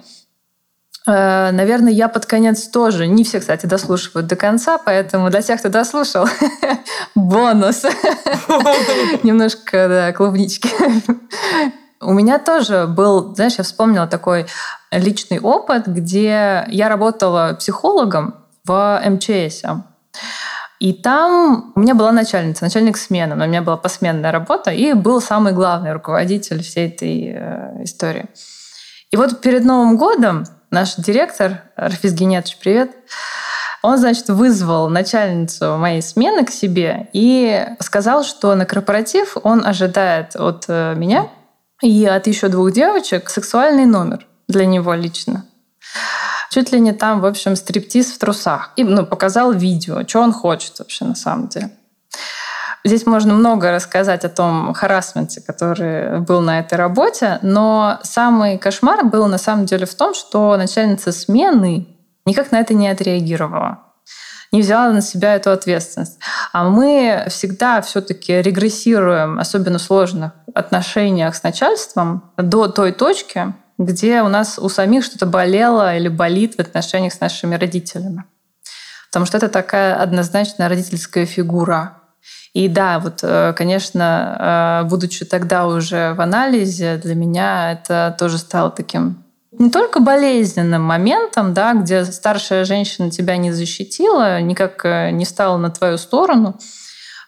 [1.07, 3.07] Э, наверное, я под конец тоже.
[3.07, 6.27] Не все, кстати, дослушивают до конца, поэтому для тех, кто дослушал,
[7.15, 7.83] бонус.
[9.23, 10.69] Немножко, да, клубнички.
[12.01, 14.45] У меня тоже был, знаешь, я вспомнила такой
[14.91, 18.35] личный опыт, где я работала психологом
[18.65, 19.63] в МЧС.
[20.79, 24.93] И там у меня была начальница, начальник смены, но у меня была посменная работа, и
[24.93, 28.27] был самый главный руководитель всей этой э, истории.
[29.09, 32.91] И вот перед Новым годом наш директор, Рафис Генетович, привет,
[33.81, 40.35] он, значит, вызвал начальницу моей смены к себе и сказал, что на корпоратив он ожидает
[40.35, 41.29] от э, меня
[41.81, 45.45] и от еще двух девочек сексуальный номер для него лично.
[46.49, 48.71] Чуть ли не там, в общем, стриптиз в трусах.
[48.77, 51.71] И ну, показал видео, что он хочет вообще на самом деле.
[52.83, 59.05] Здесь можно много рассказать о том харасменте, который был на этой работе, но самый кошмар
[59.05, 61.87] был на самом деле в том, что начальница смены
[62.25, 63.87] никак на это не отреагировала
[64.51, 66.19] не взяла на себя эту ответственность.
[66.53, 74.21] А мы всегда все-таки регрессируем, особенно в сложных отношениях с начальством, до той точки, где
[74.21, 78.23] у нас у самих что-то болело или болит в отношениях с нашими родителями.
[79.09, 82.01] Потому что это такая однозначная родительская фигура.
[82.53, 88.37] И да, вот, э, конечно, э, будучи тогда уже в анализе, для меня это тоже
[88.37, 89.23] стало таким
[89.59, 95.57] не только болезненным моментом, да, где старшая женщина тебя не защитила, никак э, не стала
[95.57, 96.59] на твою сторону,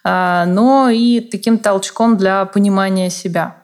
[0.03, 3.58] а, но и таким толчком для понимания себя.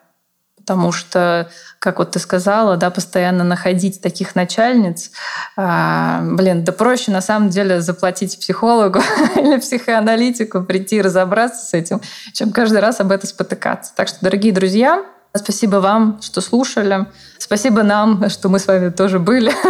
[0.65, 1.47] Потому что,
[1.77, 5.11] как вот ты сказала, да, постоянно находить таких начальниц,
[5.55, 8.99] а, блин, да проще на самом деле заплатить психологу
[9.35, 12.01] или психоаналитику, прийти разобраться с этим,
[12.33, 13.93] чем каждый раз об этом спотыкаться.
[13.95, 15.03] Так что, дорогие друзья,
[15.37, 17.07] Спасибо вам, что слушали.
[17.37, 19.51] Спасибо нам, что мы с вами тоже были.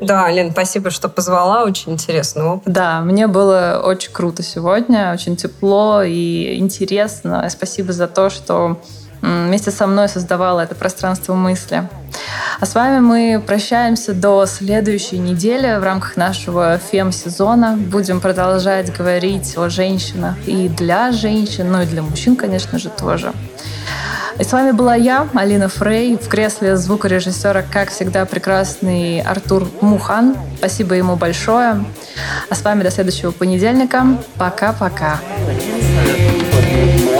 [0.00, 1.62] Да, Лен, спасибо, что позвала.
[1.62, 2.72] Очень интересный опыт.
[2.72, 7.46] Да, мне было очень круто сегодня, очень тепло и интересно.
[7.48, 8.80] Спасибо за то, что
[9.24, 11.88] вместе со мной создавала это пространство мысли.
[12.60, 17.76] А с вами мы прощаемся до следующей недели в рамках нашего фем-сезона.
[17.76, 23.32] Будем продолжать говорить о женщинах и для женщин, ну и для мужчин, конечно же, тоже.
[24.38, 30.36] И с вами была я, Алина Фрей, в кресле звукорежиссера, как всегда, прекрасный Артур Мухан.
[30.58, 31.84] Спасибо ему большое.
[32.50, 34.04] А с вами до следующего понедельника.
[34.36, 35.20] Пока-пока.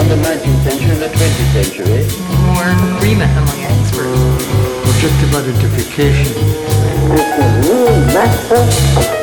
[0.08, 2.00] from the 19th century and the 20th century.
[2.44, 4.44] More agreement among experts.
[4.90, 6.32] Objective identification.
[7.16, 8.62] It's a real matter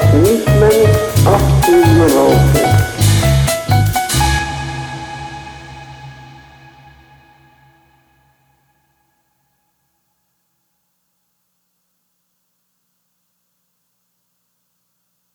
[0.10, 0.90] treatment
[1.28, 2.71] of the neurosis.